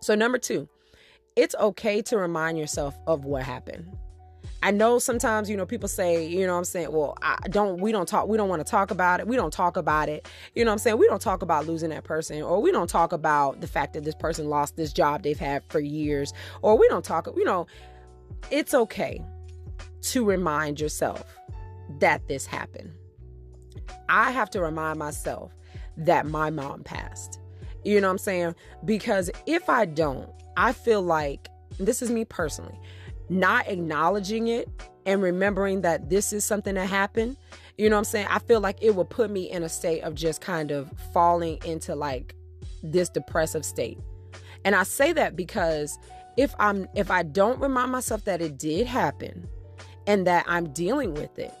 So 0.00 0.14
number 0.14 0.38
2, 0.38 0.68
it's 1.36 1.54
okay 1.54 2.02
to 2.02 2.18
remind 2.18 2.58
yourself 2.58 2.98
of 3.06 3.24
what 3.24 3.44
happened. 3.44 3.96
I 4.62 4.72
know 4.72 4.98
sometimes, 4.98 5.48
you 5.48 5.56
know, 5.56 5.66
people 5.66 5.88
say, 5.88 6.26
you 6.26 6.44
know 6.46 6.56
I'm 6.56 6.64
saying, 6.64 6.90
well, 6.90 7.16
I 7.22 7.36
don't, 7.48 7.80
we 7.80 7.92
don't 7.92 8.08
talk, 8.08 8.26
we 8.26 8.36
don't 8.36 8.48
want 8.48 8.64
to 8.64 8.68
talk 8.68 8.90
about 8.90 9.20
it. 9.20 9.28
We 9.28 9.36
don't 9.36 9.52
talk 9.52 9.76
about 9.76 10.08
it. 10.08 10.28
You 10.54 10.64
know 10.64 10.72
I'm 10.72 10.78
saying? 10.78 10.98
We 10.98 11.06
don't 11.06 11.22
talk 11.22 11.42
about 11.42 11.66
losing 11.68 11.90
that 11.90 12.02
person, 12.02 12.42
or 12.42 12.60
we 12.60 12.72
don't 12.72 12.90
talk 12.90 13.12
about 13.12 13.60
the 13.60 13.68
fact 13.68 13.92
that 13.92 14.04
this 14.04 14.16
person 14.16 14.48
lost 14.48 14.76
this 14.76 14.92
job 14.92 15.22
they've 15.22 15.38
had 15.38 15.62
for 15.68 15.78
years, 15.78 16.32
or 16.62 16.76
we 16.76 16.88
don't 16.88 17.04
talk, 17.04 17.28
you 17.36 17.44
know, 17.44 17.68
it's 18.50 18.74
okay 18.74 19.24
to 20.02 20.24
remind 20.24 20.80
yourself 20.80 21.24
that 22.00 22.26
this 22.26 22.44
happened. 22.44 22.90
I 24.08 24.32
have 24.32 24.50
to 24.50 24.60
remind 24.60 24.98
myself 24.98 25.52
that 25.96 26.26
my 26.26 26.50
mom 26.50 26.82
passed. 26.82 27.40
You 27.84 28.00
know 28.00 28.08
what 28.08 28.12
I'm 28.12 28.18
saying? 28.18 28.54
Because 28.84 29.30
if 29.46 29.70
I 29.70 29.84
don't, 29.84 30.28
I 30.56 30.72
feel 30.72 31.02
like 31.02 31.48
this 31.78 32.02
is 32.02 32.10
me 32.10 32.24
personally 32.24 32.78
not 33.28 33.68
acknowledging 33.68 34.48
it 34.48 34.68
and 35.06 35.22
remembering 35.22 35.80
that 35.82 36.10
this 36.10 36.32
is 36.32 36.44
something 36.44 36.74
that 36.74 36.88
happened, 36.88 37.36
you 37.76 37.88
know 37.88 37.96
what 37.96 38.00
I'm 38.00 38.04
saying? 38.04 38.26
I 38.28 38.40
feel 38.40 38.60
like 38.60 38.82
it 38.82 38.94
would 38.94 39.08
put 39.08 39.30
me 39.30 39.50
in 39.50 39.62
a 39.62 39.68
state 39.68 40.02
of 40.02 40.14
just 40.14 40.40
kind 40.40 40.70
of 40.70 40.90
falling 41.12 41.58
into 41.64 41.94
like 41.94 42.34
this 42.82 43.08
depressive 43.08 43.64
state. 43.64 43.98
And 44.64 44.74
I 44.74 44.82
say 44.82 45.12
that 45.12 45.36
because 45.36 45.98
if 46.36 46.54
I'm 46.58 46.88
if 46.94 47.10
I 47.10 47.22
don't 47.22 47.60
remind 47.60 47.92
myself 47.92 48.24
that 48.24 48.40
it 48.40 48.58
did 48.58 48.86
happen 48.86 49.48
and 50.06 50.26
that 50.26 50.44
I'm 50.48 50.72
dealing 50.72 51.14
with 51.14 51.38
it, 51.38 51.54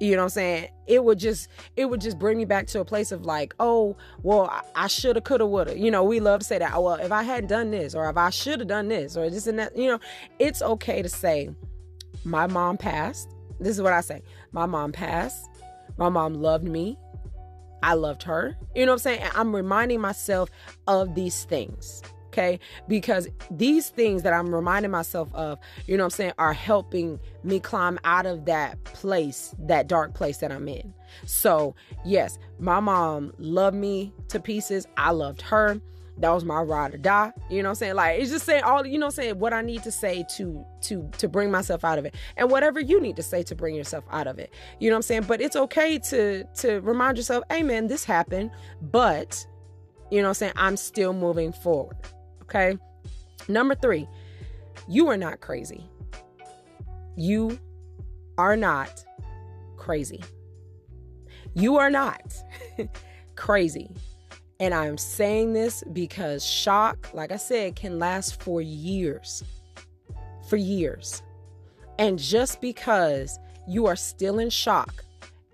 you 0.00 0.12
know 0.12 0.18
what 0.18 0.24
I'm 0.24 0.30
saying? 0.30 0.68
It 0.86 1.02
would 1.04 1.18
just 1.18 1.48
it 1.76 1.86
would 1.86 2.00
just 2.00 2.18
bring 2.18 2.38
me 2.38 2.44
back 2.44 2.66
to 2.68 2.80
a 2.80 2.84
place 2.84 3.10
of 3.12 3.26
like, 3.26 3.54
oh, 3.58 3.96
well, 4.22 4.50
I, 4.74 4.86
shoulda, 4.86 5.20
coulda, 5.20 5.46
woulda. 5.46 5.78
You 5.78 5.90
know, 5.90 6.04
we 6.04 6.20
love 6.20 6.40
to 6.40 6.46
say 6.46 6.58
that. 6.58 6.72
Oh, 6.74 6.82
well, 6.82 6.94
if 6.94 7.10
I 7.10 7.22
hadn't 7.22 7.48
done 7.48 7.70
this, 7.70 7.94
or 7.94 8.08
if 8.08 8.16
I 8.16 8.30
should 8.30 8.60
have 8.60 8.68
done 8.68 8.88
this, 8.88 9.16
or 9.16 9.28
this 9.28 9.46
and 9.46 9.58
that. 9.58 9.76
You 9.76 9.88
know, 9.88 10.00
it's 10.38 10.62
okay 10.62 11.02
to 11.02 11.08
say, 11.08 11.50
my 12.24 12.46
mom 12.46 12.76
passed. 12.76 13.28
This 13.60 13.76
is 13.76 13.82
what 13.82 13.92
I 13.92 14.00
say. 14.00 14.22
My 14.52 14.66
mom 14.66 14.92
passed. 14.92 15.48
My 15.96 16.08
mom 16.08 16.34
loved 16.34 16.64
me. 16.64 16.96
I 17.82 17.94
loved 17.94 18.22
her. 18.24 18.56
You 18.74 18.86
know 18.86 18.92
what 18.92 19.06
I'm 19.06 19.18
saying? 19.18 19.30
I'm 19.34 19.54
reminding 19.54 20.00
myself 20.00 20.50
of 20.86 21.14
these 21.14 21.44
things 21.44 22.02
okay? 22.38 22.60
Because 22.86 23.28
these 23.50 23.88
things 23.90 24.22
that 24.22 24.32
I'm 24.32 24.54
reminding 24.54 24.90
myself 24.90 25.28
of, 25.34 25.58
you 25.86 25.96
know 25.96 26.04
what 26.04 26.12
I'm 26.12 26.16
saying, 26.16 26.32
are 26.38 26.52
helping 26.52 27.18
me 27.42 27.60
climb 27.60 27.98
out 28.04 28.26
of 28.26 28.44
that 28.46 28.82
place, 28.84 29.54
that 29.60 29.88
dark 29.88 30.14
place 30.14 30.38
that 30.38 30.52
I'm 30.52 30.68
in. 30.68 30.94
So, 31.26 31.74
yes, 32.04 32.38
my 32.58 32.80
mom 32.80 33.32
loved 33.38 33.76
me 33.76 34.12
to 34.28 34.40
pieces. 34.40 34.86
I 34.96 35.10
loved 35.10 35.42
her. 35.42 35.80
That 36.20 36.30
was 36.30 36.44
my 36.44 36.60
ride 36.60 36.94
or 36.94 36.98
die. 36.98 37.32
You 37.48 37.62
know 37.62 37.68
what 37.68 37.70
I'm 37.70 37.74
saying? 37.76 37.94
Like 37.94 38.20
it's 38.20 38.32
just 38.32 38.44
saying 38.44 38.64
all 38.64 38.84
you 38.84 38.98
know 38.98 39.06
I'm 39.06 39.12
saying 39.12 39.38
what 39.38 39.52
I 39.52 39.62
need 39.62 39.84
to 39.84 39.92
say 39.92 40.24
to 40.34 40.66
to 40.82 41.08
to 41.18 41.28
bring 41.28 41.48
myself 41.48 41.84
out 41.84 41.96
of 41.96 42.04
it. 42.06 42.16
And 42.36 42.50
whatever 42.50 42.80
you 42.80 43.00
need 43.00 43.14
to 43.16 43.22
say 43.22 43.44
to 43.44 43.54
bring 43.54 43.76
yourself 43.76 44.02
out 44.10 44.26
of 44.26 44.40
it. 44.40 44.52
You 44.80 44.90
know 44.90 44.94
what 44.94 44.98
I'm 44.98 45.02
saying? 45.02 45.22
But 45.28 45.40
it's 45.40 45.54
okay 45.54 45.96
to 46.10 46.42
to 46.42 46.80
remind 46.80 47.18
yourself, 47.18 47.44
hey 47.48 47.62
man, 47.62 47.86
this 47.86 48.02
happened, 48.04 48.50
but 48.82 49.46
you 50.10 50.18
know 50.18 50.24
what 50.24 50.30
I'm 50.30 50.34
saying, 50.34 50.52
I'm 50.56 50.76
still 50.76 51.12
moving 51.12 51.52
forward. 51.52 51.96
Okay. 52.48 52.78
Number 53.46 53.74
three, 53.74 54.08
you 54.88 55.08
are 55.08 55.16
not 55.16 55.40
crazy. 55.40 55.84
You 57.16 57.58
are 58.38 58.56
not 58.56 59.04
crazy. 59.76 60.24
You 61.54 61.76
are 61.76 61.90
not 61.90 62.34
crazy. 63.36 63.90
And 64.60 64.72
I'm 64.72 64.96
saying 64.96 65.52
this 65.52 65.84
because 65.92 66.44
shock, 66.44 67.10
like 67.12 67.32
I 67.32 67.36
said, 67.36 67.76
can 67.76 67.98
last 67.98 68.42
for 68.42 68.62
years. 68.62 69.44
For 70.48 70.56
years. 70.56 71.22
And 71.98 72.18
just 72.18 72.60
because 72.60 73.38
you 73.68 73.86
are 73.86 73.96
still 73.96 74.38
in 74.38 74.50
shock 74.50 75.04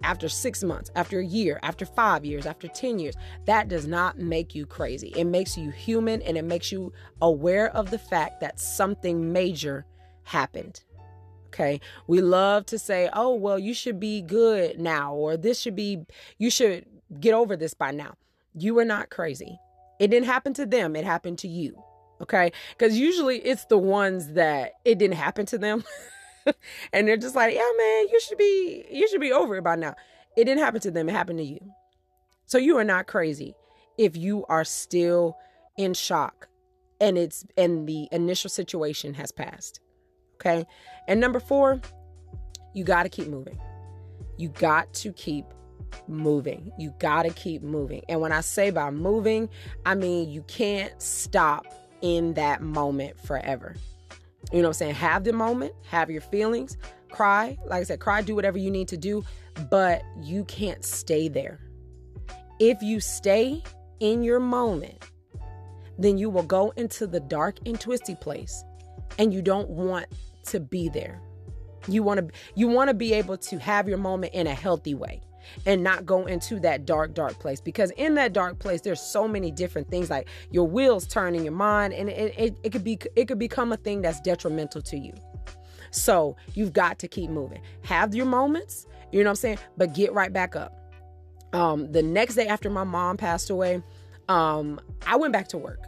after 0.03 0.29
six 0.29 0.63
months, 0.63 0.91
after 0.95 1.21
a 1.21 1.25
year, 1.25 1.59
after 1.63 1.87
five 1.87 2.25
years, 2.25 2.47
after 2.47 2.69
10 2.69 2.99
years, 2.99 3.15
that 3.47 3.69
does 3.69 3.87
not 3.87 4.19
make 4.19 4.55
you 4.55 4.67
crazy. 4.67 5.13
It 5.17 5.25
makes 5.25 5.57
you 5.57 5.71
human 5.71 6.21
and 6.23 6.37
it 6.37 6.45
makes 6.45 6.71
you 6.71 6.93
aware 7.23 7.75
of 7.75 7.91
the 7.91 7.99
fact 7.99 8.41
that 8.41 8.61
something 8.61 9.33
major 9.33 9.87
happened. 10.25 10.83
Okay. 11.49 11.81
We 12.07 12.21
love 12.21 12.67
to 12.67 12.79
say, 12.79 13.09
oh, 13.13 13.35
well, 13.35 13.59
you 13.59 13.75
should 13.75 14.01
be 14.01 14.21
good 14.21 14.81
now, 14.81 15.15
or 15.15 15.37
this 15.37 15.61
should 15.61 15.77
be, 15.77 16.05
you 16.37 16.51
should 16.51 16.85
get 17.21 17.33
over 17.33 17.57
this 17.57 17.75
by 17.75 17.93
now. 17.93 18.17
You 18.55 18.79
are 18.81 18.85
not 18.85 19.11
crazy. 19.11 19.59
It 20.01 20.09
didn't 20.09 20.27
happen 20.27 20.53
to 20.55 20.67
them, 20.67 20.97
it 20.97 21.05
happened 21.05 21.39
to 21.41 21.49
you. 21.49 21.81
Okay. 22.21 22.53
Because 22.77 22.99
usually 22.99 23.39
it's 23.39 23.67
the 23.67 23.79
ones 23.79 24.33
that 24.33 24.73
it 24.85 24.99
didn't 24.99 25.17
happen 25.17 25.47
to 25.47 25.59
them. 25.59 25.85
and 26.93 27.09
they're 27.09 27.17
just 27.17 27.35
like, 27.35 27.55
yeah, 27.55 27.71
man, 27.77 28.07
you 28.13 28.21
should 28.21 28.39
be 28.39 28.85
you 28.91 29.09
should 29.09 29.21
be 29.21 29.33
over 29.33 29.57
it 29.57 29.65
by 29.65 29.77
now. 29.77 29.95
It 30.37 30.45
didn't 30.45 30.63
happen 30.63 30.81
to 30.83 30.91
them, 30.91 31.09
it 31.09 31.13
happened 31.13 31.39
to 31.39 31.45
you. 31.45 31.61
So 32.47 32.59
you 32.59 32.77
are 32.79 32.85
not 32.85 33.07
crazy 33.07 33.55
if 33.99 34.17
you 34.17 34.45
are 34.49 34.65
still 34.65 35.37
in 35.77 35.95
shock 35.95 36.49
and 37.01 37.19
it's 37.19 37.45
and 37.57 37.89
the 37.89 38.09
initial 38.13 38.51
situation 38.51 39.15
has 39.15 39.33
passed. 39.33 39.81
Okay? 40.35 40.65
And 41.09 41.21
number 41.21 41.41
4, 41.41 41.81
you 42.75 42.85
got 42.85 43.05
to 43.05 43.09
keep 43.09 43.29
moving. 43.29 43.59
You 44.37 44.49
got 44.49 44.93
to 44.95 45.13
keep 45.13 45.47
moving. 46.09 46.73
You 46.79 46.93
got 46.99 47.23
to 47.23 47.31
keep 47.31 47.63
moving. 47.63 48.03
And 48.09 48.21
when 48.21 48.33
I 48.33 48.41
say 48.41 48.71
by 48.71 48.91
moving, 48.91 49.49
I 49.87 49.95
mean 49.95 50.29
you 50.31 50.43
can't 50.43 51.01
stop 51.01 51.67
in 52.03 52.35
that 52.35 52.63
moment 52.63 53.19
forever. 53.21 53.77
You 54.53 54.63
know 54.63 54.69
what 54.69 54.77
I'm 54.77 54.79
saying? 54.79 54.95
Have 54.95 55.25
the 55.25 55.33
moment, 55.33 55.73
have 55.89 56.11
your 56.11 56.21
feelings, 56.21 56.77
cry. 57.11 57.57
Like 57.67 57.81
I 57.81 57.85
said, 57.85 58.01
cry, 58.01 58.23
do 58.23 58.35
whatever 58.35 58.59
you 58.59 58.71
need 58.71 58.89
to 58.89 58.97
do, 58.97 59.25
but 59.71 60.03
you 60.21 60.45
can't 60.45 60.85
stay 60.85 61.29
there. 61.29 61.61
If 62.61 62.83
you 62.83 63.01
stay 63.01 63.63
in 64.01 64.23
your 64.23 64.41
moment, 64.41 65.03
then 65.99 66.19
you 66.19 66.31
will 66.31 66.43
go 66.43 66.73
into 66.77 67.07
the 67.07 67.21
dark 67.21 67.57
and 67.67 67.81
twisty 67.81 68.15
place 68.15 68.65
and 69.19 69.33
you 69.33 69.43
don't 69.43 69.71
want 69.71 70.07
to 70.47 70.61
be 70.61 70.89
there. 70.89 71.21
You 71.89 72.03
want 72.03 72.21
to 72.21 72.35
you 72.55 72.69
want 72.69 72.89
to 72.89 72.95
be 72.95 73.13
able 73.15 73.37
to 73.39 73.59
have 73.59 73.89
your 73.89 73.99
moment 73.99 74.35
in 74.35 74.47
a 74.47 74.55
healthy 74.55 74.95
way. 74.95 75.21
and 75.67 75.83
not 75.83 76.07
go 76.07 76.27
into 76.27 76.61
that 76.61 76.85
dark, 76.87 77.15
dark 77.15 77.39
place. 77.39 77.61
Because 77.61 77.91
in 77.93 78.15
that 78.15 78.33
dark 78.33 78.59
place, 78.59 78.81
there's 78.81 79.01
so 79.01 79.27
many 79.29 79.51
different 79.51 79.89
things 79.91 80.11
like 80.11 80.29
your 80.51 80.67
wheels 80.67 81.07
turn 81.07 81.35
in 81.35 81.45
your 81.45 81.53
mind, 81.53 81.93
and 81.93 82.09
it, 82.09 82.35
it, 82.39 82.57
it 82.63 82.71
could 82.73 82.85
be 82.85 82.99
it 83.17 83.29
could 83.29 83.39
become 83.39 83.73
a 83.73 83.77
thing 83.77 84.03
that's 84.03 84.21
detrimental 84.21 84.83
to 84.83 84.99
you. 84.99 85.13
So 85.91 86.37
you've 86.55 86.73
got 86.73 86.99
to 87.01 87.09
keep 87.09 87.31
moving. 87.31 87.61
Have 87.85 88.15
your 88.15 88.27
moments, 88.27 88.87
you 89.13 89.21
know 89.23 89.31
what 89.31 89.33
I'm 89.33 89.37
saying? 89.37 89.59
But 89.77 89.95
get 89.95 90.13
right 90.13 90.33
back 90.33 90.57
up. 90.57 90.73
Um, 91.53 91.93
the 91.93 92.03
next 92.03 92.35
day 92.35 92.49
after 92.49 92.69
my 92.69 92.83
mom 92.83 93.17
passed 93.17 93.49
away, 93.49 93.81
um, 94.29 94.81
I 95.07 95.17
went 95.17 95.33
back 95.33 95.49
to 95.49 95.59
work. 95.59 95.85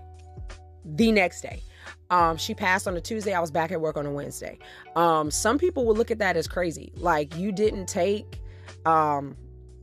The 0.84 1.10
next 1.10 1.40
day. 1.40 1.60
Um, 2.10 2.36
she 2.36 2.54
passed 2.54 2.86
on 2.86 2.96
a 2.96 3.00
Tuesday. 3.00 3.32
I 3.32 3.40
was 3.40 3.50
back 3.50 3.72
at 3.72 3.80
work 3.80 3.96
on 3.96 4.06
a 4.06 4.10
Wednesday. 4.10 4.58
Um, 4.94 5.30
some 5.30 5.58
people 5.58 5.84
would 5.86 5.98
look 5.98 6.10
at 6.10 6.18
that 6.18 6.36
as 6.36 6.46
crazy. 6.46 6.92
Like 6.96 7.36
you 7.36 7.52
didn't 7.52 7.86
take 7.86 8.40
um 8.84 9.36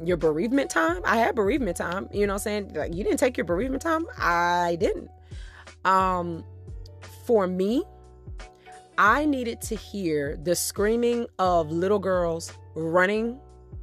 your 0.03 0.17
bereavement 0.17 0.69
time. 0.69 1.01
I 1.05 1.17
had 1.17 1.35
bereavement 1.35 1.77
time, 1.77 2.09
you 2.11 2.25
know 2.25 2.33
what 2.33 2.41
I'm 2.41 2.43
saying? 2.43 2.73
Like 2.73 2.93
you 2.93 3.03
didn't 3.03 3.19
take 3.19 3.37
your 3.37 3.45
bereavement 3.45 3.81
time. 3.81 4.05
I 4.17 4.77
didn't. 4.79 5.09
Um 5.85 6.43
for 7.25 7.47
me, 7.47 7.83
I 8.97 9.25
needed 9.25 9.61
to 9.61 9.75
hear 9.75 10.37
the 10.43 10.55
screaming 10.55 11.25
of 11.39 11.71
little 11.71 11.99
girls 11.99 12.51
running 12.75 13.39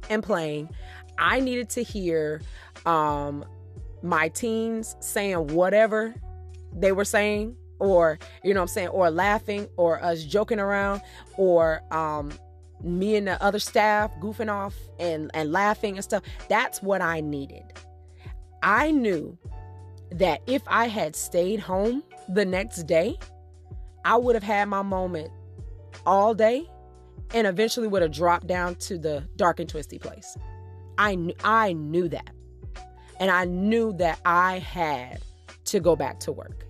and 0.09 0.23
playing. 0.23 0.69
I 1.17 1.39
needed 1.39 1.69
to 1.71 1.83
hear 1.83 2.41
um 2.85 3.45
my 4.03 4.29
teens 4.29 4.95
saying 4.99 5.47
whatever 5.47 6.15
they 6.73 6.91
were 6.91 7.05
saying 7.05 7.55
or 7.81 8.19
you 8.43 8.53
know 8.53 8.59
what 8.59 8.69
I'm 8.69 8.73
saying 8.73 8.87
or 8.89 9.09
laughing 9.09 9.67
or 9.75 10.01
us 10.01 10.23
joking 10.23 10.59
around 10.59 11.01
or 11.35 11.81
um 11.91 12.31
me 12.83 13.15
and 13.15 13.27
the 13.27 13.41
other 13.43 13.59
staff 13.59 14.11
goofing 14.19 14.51
off 14.51 14.75
and 14.99 15.31
and 15.33 15.51
laughing 15.51 15.95
and 15.95 16.03
stuff 16.03 16.23
that's 16.47 16.81
what 16.81 17.01
I 17.01 17.19
needed. 17.21 17.63
I 18.63 18.91
knew 18.91 19.37
that 20.11 20.41
if 20.45 20.61
I 20.67 20.87
had 20.87 21.15
stayed 21.15 21.59
home 21.59 22.03
the 22.29 22.45
next 22.45 22.83
day 22.83 23.17
I 24.05 24.15
would 24.15 24.35
have 24.35 24.43
had 24.43 24.69
my 24.69 24.83
moment 24.83 25.31
all 26.05 26.33
day 26.33 26.69
and 27.33 27.47
eventually 27.47 27.87
would 27.87 28.03
have 28.03 28.11
dropped 28.11 28.45
down 28.45 28.75
to 28.75 28.97
the 28.97 29.27
dark 29.37 29.59
and 29.59 29.67
twisty 29.67 29.97
place. 29.97 30.37
I 30.97 31.15
knew 31.15 31.33
I 31.43 31.73
knew 31.73 32.07
that. 32.09 32.29
And 33.19 33.29
I 33.29 33.45
knew 33.45 33.93
that 33.93 34.19
I 34.25 34.57
had 34.59 35.21
to 35.65 35.79
go 35.79 35.95
back 35.95 36.19
to 36.21 36.31
work 36.31 36.65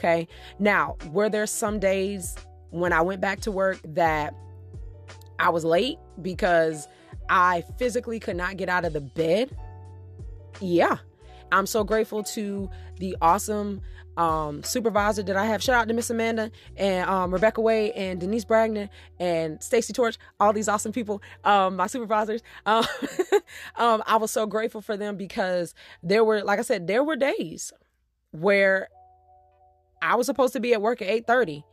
Okay. 0.00 0.28
Now, 0.58 0.96
were 1.12 1.28
there 1.28 1.46
some 1.46 1.78
days 1.78 2.34
when 2.70 2.90
I 2.90 3.02
went 3.02 3.20
back 3.20 3.40
to 3.40 3.52
work 3.52 3.78
that 3.84 4.34
I 5.38 5.50
was 5.50 5.62
late 5.62 5.98
because 6.22 6.88
I 7.28 7.64
physically 7.76 8.18
could 8.18 8.36
not 8.36 8.56
get 8.56 8.70
out 8.70 8.86
of 8.86 8.94
the 8.94 9.02
bed? 9.02 9.54
Yeah. 10.58 10.96
I'm 11.52 11.66
so 11.66 11.84
grateful 11.84 12.22
to 12.22 12.70
the 12.98 13.14
awesome 13.20 13.82
um, 14.16 14.62
supervisor 14.62 15.22
that 15.22 15.36
I 15.36 15.44
have. 15.44 15.62
Shout 15.62 15.74
out 15.74 15.88
to 15.88 15.92
Miss 15.92 16.08
Amanda 16.08 16.50
and 16.78 17.06
um, 17.06 17.30
Rebecca 17.30 17.60
Way 17.60 17.92
and 17.92 18.18
Denise 18.18 18.46
Bragner 18.46 18.88
and 19.18 19.62
Stacy 19.62 19.92
Torch, 19.92 20.16
all 20.38 20.54
these 20.54 20.68
awesome 20.68 20.92
people, 20.92 21.20
um, 21.44 21.76
my 21.76 21.88
supervisors. 21.88 22.40
Um, 22.64 22.84
um, 23.76 24.02
I 24.06 24.16
was 24.16 24.30
so 24.30 24.46
grateful 24.46 24.80
for 24.80 24.96
them 24.96 25.16
because 25.16 25.74
there 26.02 26.24
were, 26.24 26.42
like 26.42 26.58
I 26.58 26.62
said, 26.62 26.86
there 26.86 27.04
were 27.04 27.16
days 27.16 27.70
where 28.30 28.88
I 30.02 30.16
was 30.16 30.26
supposed 30.26 30.52
to 30.54 30.60
be 30.60 30.72
at 30.72 30.82
work 30.82 31.02
at 31.02 31.08
8:30 31.08 31.64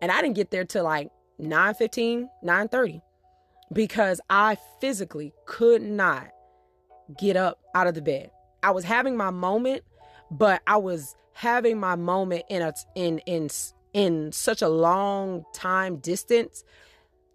and 0.00 0.10
I 0.10 0.20
didn't 0.20 0.36
get 0.36 0.50
there 0.50 0.64
till 0.64 0.84
like 0.84 1.10
9:15, 1.40 2.28
9:30 2.44 3.00
because 3.72 4.20
I 4.28 4.56
physically 4.80 5.32
could 5.46 5.82
not 5.82 6.28
get 7.18 7.36
up 7.36 7.58
out 7.74 7.86
of 7.86 7.94
the 7.94 8.02
bed. 8.02 8.30
I 8.62 8.70
was 8.70 8.84
having 8.84 9.16
my 9.16 9.30
moment, 9.30 9.82
but 10.30 10.62
I 10.66 10.76
was 10.76 11.16
having 11.32 11.78
my 11.80 11.96
moment 11.96 12.44
in 12.48 12.62
a 12.62 12.72
in 12.94 13.18
in 13.20 13.48
in 13.92 14.32
such 14.32 14.62
a 14.62 14.68
long 14.68 15.44
time 15.52 15.96
distance 15.96 16.64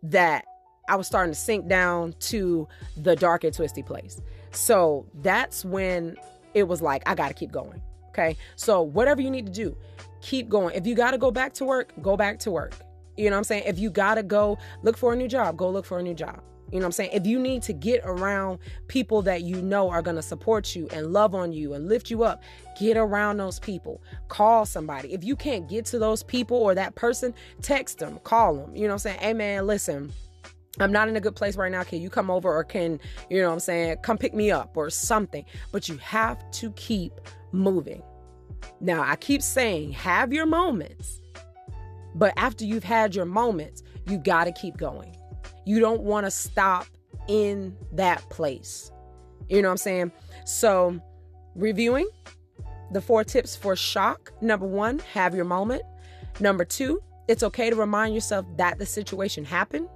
that 0.04 0.46
I 0.90 0.96
was 0.96 1.08
starting 1.08 1.34
to 1.34 1.40
sink 1.40 1.68
down 1.68 2.14
to 2.20 2.68
the 2.96 3.16
dark 3.16 3.44
and 3.44 3.54
twisty 3.54 3.84
place. 3.84 4.22
So 4.52 5.06
that's 5.22 5.66
when 5.66 6.16
it 6.54 6.64
was 6.64 6.82
like 6.82 7.04
I 7.06 7.16
got 7.16 7.28
to 7.28 7.34
keep 7.34 7.52
going. 7.52 7.82
Okay? 8.17 8.38
So 8.56 8.82
whatever 8.82 9.21
you 9.21 9.30
need 9.30 9.45
to 9.45 9.51
do, 9.51 9.77
keep 10.21 10.49
going. 10.49 10.75
If 10.75 10.88
you 10.88 10.95
got 10.95 11.12
to 11.12 11.17
go 11.17 11.32
back 11.32 11.53
to 11.53 11.65
work, 11.65 11.93
go 12.01 12.17
back 12.17 12.39
to 12.39 12.51
work. 12.51 12.73
You 13.15 13.30
know 13.30 13.36
what 13.36 13.39
I'm 13.39 13.43
saying? 13.45 13.63
If 13.65 13.80
you 13.80 13.89
got 13.89 14.15
to 14.15 14.23
go 14.23 14.58
look 14.84 14.97
for 14.97 15.13
a 15.13 15.15
new 15.15 15.27
job, 15.27 15.58
go 15.58 15.69
look 15.69 15.86
for 15.86 15.99
a 15.99 16.03
new 16.03 16.13
job. 16.13 16.41
You 16.71 16.80
know 16.80 16.84
what 16.84 16.88
I'm 16.88 16.91
saying? 16.91 17.12
If 17.13 17.25
you 17.25 17.39
need 17.39 17.63
to 17.63 17.73
get 17.73 18.01
around 18.03 18.60
people 18.88 19.21
that 19.21 19.43
you 19.43 19.62
know 19.62 19.89
are 19.89 20.01
going 20.01 20.17
to 20.17 20.21
support 20.21 20.75
you 20.75 20.88
and 20.91 21.13
love 21.13 21.34
on 21.34 21.53
you 21.53 21.73
and 21.73 21.88
lift 21.88 22.10
you 22.12 22.23
up, 22.23 22.43
get 22.77 22.97
around 22.97 23.38
those 23.38 23.58
people. 23.58 24.01
Call 24.27 24.65
somebody. 24.65 25.13
If 25.13 25.23
you 25.23 25.38
can't 25.38 25.69
get 25.69 25.86
to 25.86 25.99
those 25.99 26.23
people 26.23 26.58
or 26.58 26.75
that 26.75 26.93
person, 26.95 27.34
text 27.62 27.99
them, 27.99 28.19
call 28.23 28.56
them. 28.56 28.75
You 28.75 28.84
know 28.84 28.89
what 28.89 28.93
I'm 28.93 28.99
saying? 28.99 29.19
Hey, 29.19 29.34
man, 29.34 29.65
listen. 29.65 30.12
I'm 30.80 30.92
not 30.92 31.10
in 31.10 31.16
a 31.16 31.22
good 31.22 31.36
place 31.36 31.56
right 31.56 31.72
now. 31.72 31.84
Can 31.84 32.02
you 32.02 32.10
come 32.10 32.30
over 32.30 32.54
or 32.54 32.63
can, 32.63 33.00
you 33.30 33.42
know 33.42 33.48
what 33.48 33.54
I'm 33.54 33.60
saying, 33.60 33.98
come 34.04 34.18
pick 34.18 34.34
me 34.34 34.52
up 34.52 34.78
or 34.78 34.90
something? 34.90 35.44
But 35.72 35.90
you 35.90 35.98
have 35.98 36.50
to 36.52 36.72
keep 36.72 37.13
moving. 37.52 38.04
Now, 38.80 39.02
I 39.02 39.16
keep 39.16 39.42
saying 39.42 39.92
have 39.94 40.34
your 40.34 40.46
moments, 40.46 41.22
but 42.16 42.34
after 42.38 42.66
you've 42.66 42.84
had 42.84 43.16
your 43.16 43.26
moments, 43.26 43.84
you 44.08 44.18
got 44.18 44.46
to 44.46 44.52
keep 44.52 44.78
going. 44.78 45.16
You 45.66 45.80
don't 45.80 46.02
want 46.02 46.26
to 46.26 46.32
stop 46.32 46.88
in 47.28 47.76
that 47.94 48.28
place. 48.30 48.92
You 49.50 49.62
know 49.62 49.70
what 49.70 49.74
I'm 49.74 49.78
saying? 49.78 50.12
So, 50.46 51.00
reviewing 51.56 52.08
the 52.92 53.02
four 53.02 53.24
tips 53.24 53.56
for 53.56 53.76
shock. 53.76 54.32
Number 54.42 54.66
one, 54.66 55.00
have 55.13 55.36
your 55.36 55.46
moment. 55.46 55.84
Number 56.40 56.63
two, 56.63 57.02
it's 57.28 57.44
okay 57.44 57.70
to 57.70 57.76
remind 57.76 58.13
yourself 58.13 58.46
that 58.58 58.80
the 58.80 58.86
situation 58.86 59.44
happened. 59.44 59.90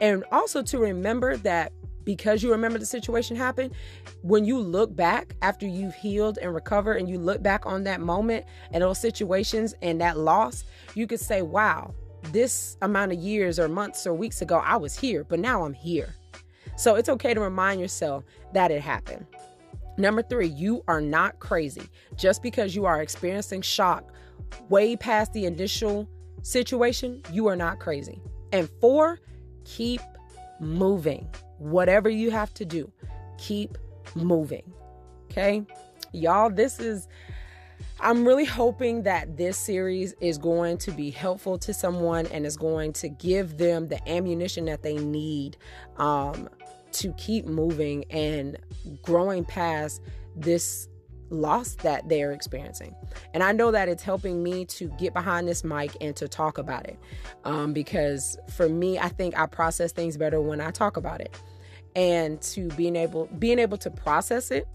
And 0.00 0.24
also 0.32 0.62
to 0.62 0.78
remember 0.78 1.36
that 1.38 1.72
because 2.04 2.42
you 2.42 2.50
remember 2.50 2.78
the 2.78 2.86
situation 2.86 3.36
happened, 3.36 3.74
when 4.22 4.44
you 4.44 4.58
look 4.58 4.94
back 4.96 5.34
after 5.42 5.66
you've 5.66 5.94
healed 5.94 6.38
and 6.40 6.52
recovered 6.54 6.94
and 6.94 7.08
you 7.08 7.18
look 7.18 7.42
back 7.42 7.66
on 7.66 7.84
that 7.84 8.00
moment 8.00 8.46
and 8.72 8.82
those 8.82 8.98
situations 8.98 9.74
and 9.82 10.00
that 10.00 10.18
loss, 10.18 10.64
you 10.94 11.06
could 11.06 11.20
say, 11.20 11.42
wow, 11.42 11.94
this 12.32 12.76
amount 12.82 13.12
of 13.12 13.18
years 13.18 13.58
or 13.58 13.68
months 13.68 14.06
or 14.06 14.14
weeks 14.14 14.42
ago, 14.42 14.56
I 14.64 14.76
was 14.76 14.98
here, 14.98 15.24
but 15.24 15.38
now 15.38 15.64
I'm 15.64 15.74
here. 15.74 16.14
So 16.76 16.94
it's 16.94 17.08
okay 17.10 17.34
to 17.34 17.40
remind 17.40 17.80
yourself 17.80 18.24
that 18.54 18.70
it 18.70 18.80
happened. 18.80 19.26
Number 19.98 20.22
three, 20.22 20.46
you 20.46 20.82
are 20.88 21.00
not 21.00 21.38
crazy. 21.38 21.82
Just 22.16 22.42
because 22.42 22.74
you 22.74 22.86
are 22.86 23.02
experiencing 23.02 23.60
shock 23.60 24.12
way 24.68 24.96
past 24.96 25.32
the 25.32 25.44
initial 25.44 26.08
situation, 26.42 27.22
you 27.30 27.46
are 27.48 27.56
not 27.56 27.78
crazy. 27.78 28.22
And 28.52 28.68
four, 28.80 29.20
keep 29.76 30.00
moving. 30.60 31.28
Whatever 31.58 32.08
you 32.08 32.30
have 32.30 32.52
to 32.54 32.64
do, 32.64 32.90
keep 33.38 33.76
moving. 34.14 34.72
Okay? 35.30 35.64
Y'all, 36.12 36.50
this 36.50 36.80
is. 36.80 37.08
I'm 37.98 38.26
really 38.26 38.44
hoping 38.44 39.02
that 39.02 39.36
this 39.36 39.58
series 39.58 40.14
is 40.20 40.38
going 40.38 40.78
to 40.78 40.90
be 40.90 41.10
helpful 41.10 41.58
to 41.58 41.74
someone 41.74 42.26
and 42.26 42.46
is 42.46 42.56
going 42.56 42.94
to 42.94 43.08
give 43.08 43.58
them 43.58 43.88
the 43.88 44.06
ammunition 44.08 44.64
that 44.66 44.82
they 44.82 44.96
need 44.96 45.56
um, 45.96 46.48
to 46.92 47.12
keep 47.14 47.46
moving 47.46 48.04
and 48.10 48.58
growing 49.02 49.44
past 49.44 50.02
this 50.34 50.88
loss 51.30 51.74
that 51.76 52.08
they're 52.08 52.32
experiencing. 52.32 52.94
And 53.32 53.42
I 53.42 53.52
know 53.52 53.70
that 53.70 53.88
it's 53.88 54.02
helping 54.02 54.42
me 54.42 54.64
to 54.66 54.88
get 54.98 55.14
behind 55.14 55.48
this 55.48 55.64
mic 55.64 55.96
and 56.00 56.14
to 56.16 56.28
talk 56.28 56.58
about 56.58 56.86
it. 56.86 56.98
Um, 57.44 57.72
because 57.72 58.36
for 58.54 58.68
me, 58.68 58.98
I 58.98 59.08
think 59.08 59.38
I 59.38 59.46
process 59.46 59.92
things 59.92 60.16
better 60.16 60.40
when 60.40 60.60
I 60.60 60.70
talk 60.70 60.96
about 60.96 61.20
it. 61.20 61.40
And 61.96 62.40
to 62.42 62.68
being 62.68 62.94
able 62.94 63.26
being 63.38 63.58
able 63.58 63.78
to 63.78 63.90
process 63.90 64.50
it 64.50 64.66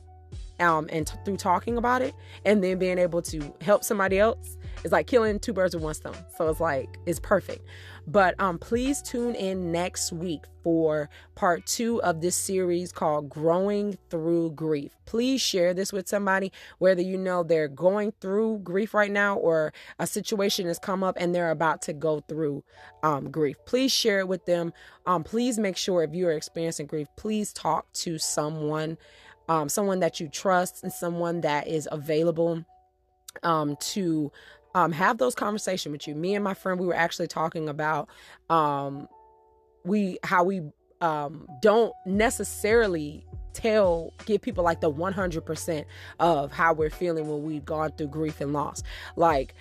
um, 0.60 0.88
and 0.92 1.08
t- 1.08 1.18
through 1.24 1.38
talking 1.38 1.78
about 1.78 2.02
it 2.02 2.14
and 2.46 2.64
then 2.64 2.78
being 2.78 2.98
able 2.98 3.22
to 3.22 3.54
help 3.62 3.84
somebody 3.84 4.20
else 4.20 4.58
is 4.84 4.92
like 4.92 5.08
killing 5.08 5.40
two 5.40 5.54
birds 5.54 5.76
with 5.76 5.84
one 5.84 5.94
stone. 5.94 6.16
So 6.38 6.50
it's 6.50 6.60
like 6.60 6.98
it's 7.06 7.20
perfect. 7.20 7.66
But 8.08 8.40
um, 8.40 8.60
please 8.60 9.02
tune 9.02 9.36
in 9.36 9.72
next 9.72 10.12
week 10.12 10.44
for 10.64 11.10
part 11.34 11.66
two 11.66 12.02
of 12.04 12.22
this 12.22 12.36
series 12.36 12.92
called 12.92 13.30
Growing 13.30 13.98
Through 14.10 14.52
Grief. 14.52 14.96
Please 15.06 15.42
share 15.42 15.74
this 15.74 15.92
with 15.92 16.08
somebody, 16.08 16.52
whether 16.78 17.02
you 17.02 17.18
know 17.18 17.44
they're 17.44 17.68
going 17.68 18.14
through 18.22 18.60
grief 18.60 18.94
right 18.94 19.12
now 19.12 19.38
or 19.38 19.74
a 20.00 20.06
situation 20.06 20.68
has 20.68 20.78
come 20.78 21.04
up 21.04 21.16
and 21.20 21.34
they're 21.34 21.52
about 21.52 21.82
to 21.84 21.94
go 21.94 22.20
through 22.22 22.64
um, 23.04 23.32
grief. 23.32 23.56
Please 23.66 23.92
share 23.92 24.20
it 24.20 24.28
with 24.28 24.46
them. 24.46 24.72
Um, 25.06 25.24
please 25.24 25.58
make 25.58 25.78
sure 25.78 26.04
if 26.04 26.14
you 26.14 26.28
are 26.28 26.34
experiencing 26.34 26.86
grief, 26.88 27.08
please 27.18 27.54
talk 27.54 27.92
to 27.94 28.18
someone 28.18 28.98
um, 29.48 29.70
someone 29.70 30.00
that 30.00 30.20
you 30.20 30.28
trust 30.28 30.82
and 30.82 30.92
someone 30.92 31.42
that 31.42 31.68
is 31.68 31.88
available 31.92 32.66
um, 33.44 33.76
to 33.80 34.32
um, 34.76 34.92
have 34.92 35.18
those 35.18 35.34
conversations 35.34 35.92
with 35.92 36.06
you. 36.08 36.14
Me 36.14 36.36
and 36.36 36.44
my 36.44 36.54
friend, 36.54 36.80
we 36.80 36.86
were 36.86 36.96
actually 36.96 37.28
talking 37.28 37.70
about 37.70 38.10
um, 38.50 39.08
we 39.86 40.20
how 40.24 40.44
we 40.44 40.62
um, 41.02 41.48
don't 41.62 41.94
necessarily 42.06 43.26
tell 43.54 44.12
give 44.26 44.42
people 44.42 44.66
like 44.66 44.82
the 44.82 44.92
100% 44.92 45.86
of 46.20 46.52
how 46.52 46.74
we're 46.74 46.90
feeling 46.90 47.30
when 47.30 47.44
we've 47.44 47.64
gone 47.64 47.90
through 47.94 48.08
grief 48.08 48.42
and 48.42 48.52
loss 48.52 48.84
like 49.16 49.56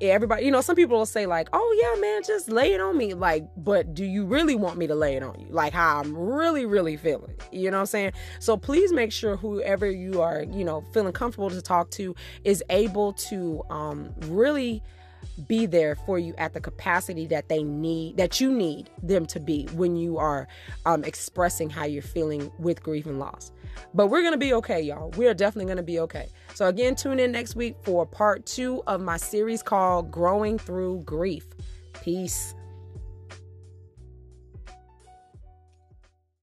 everybody 0.00 0.44
you 0.44 0.50
know 0.50 0.60
some 0.60 0.74
people 0.74 0.98
will 0.98 1.06
say 1.06 1.26
like 1.26 1.48
oh 1.52 1.78
yeah 1.80 2.00
man 2.00 2.22
just 2.24 2.50
lay 2.50 2.72
it 2.72 2.80
on 2.80 2.96
me. 2.96 3.14
Like 3.14 3.46
but 3.56 3.94
do 3.94 4.04
you 4.04 4.24
really 4.24 4.54
want 4.54 4.76
me 4.76 4.86
to 4.86 4.94
lay 4.94 5.16
it 5.16 5.22
on 5.22 5.38
you? 5.38 5.46
Like 5.50 5.72
how 5.72 6.00
i'm 6.00 6.16
really 6.16 6.66
really 6.66 6.96
feeling 6.96 7.34
you 7.50 7.70
know 7.70 7.76
what 7.76 7.82
i'm 7.82 7.86
saying? 7.86 8.12
So 8.40 8.56
please 8.56 8.92
make 8.92 9.12
sure 9.12 9.36
whoever 9.36 9.90
you 9.90 10.20
are 10.20 10.42
you 10.42 10.64
know 10.64 10.82
feeling 10.92 11.12
comfortable 11.12 11.50
to 11.50 11.62
talk 11.62 11.90
to 11.92 12.14
is 12.44 12.62
able 12.70 13.12
to 13.14 13.62
um 13.70 14.12
really 14.22 14.82
be 15.46 15.66
there 15.66 15.94
for 15.94 16.18
you 16.18 16.34
at 16.38 16.54
the 16.54 16.60
capacity 16.60 17.26
that 17.26 17.48
they 17.48 17.62
need 17.62 18.16
that 18.16 18.40
you 18.40 18.52
need 18.52 18.90
them 19.02 19.26
to 19.26 19.40
be 19.40 19.66
when 19.74 19.96
you 19.96 20.18
are 20.18 20.48
um, 20.86 21.04
expressing 21.04 21.70
how 21.70 21.84
you're 21.84 22.02
feeling 22.02 22.50
with 22.58 22.82
grief 22.82 23.06
and 23.06 23.18
loss. 23.18 23.52
But 23.94 24.08
we're 24.08 24.22
gonna 24.22 24.36
be 24.36 24.54
okay 24.54 24.80
y'all. 24.80 25.10
We 25.10 25.26
are 25.26 25.34
definitely 25.34 25.68
gonna 25.68 25.82
be 25.82 26.00
okay. 26.00 26.28
So 26.54 26.66
again 26.66 26.94
tune 26.94 27.18
in 27.18 27.32
next 27.32 27.56
week 27.56 27.76
for 27.82 28.06
part 28.06 28.46
two 28.46 28.82
of 28.86 29.00
my 29.00 29.16
series 29.16 29.62
called 29.62 30.10
growing 30.10 30.58
through 30.58 31.02
grief. 31.04 31.46
Peace 32.02 32.54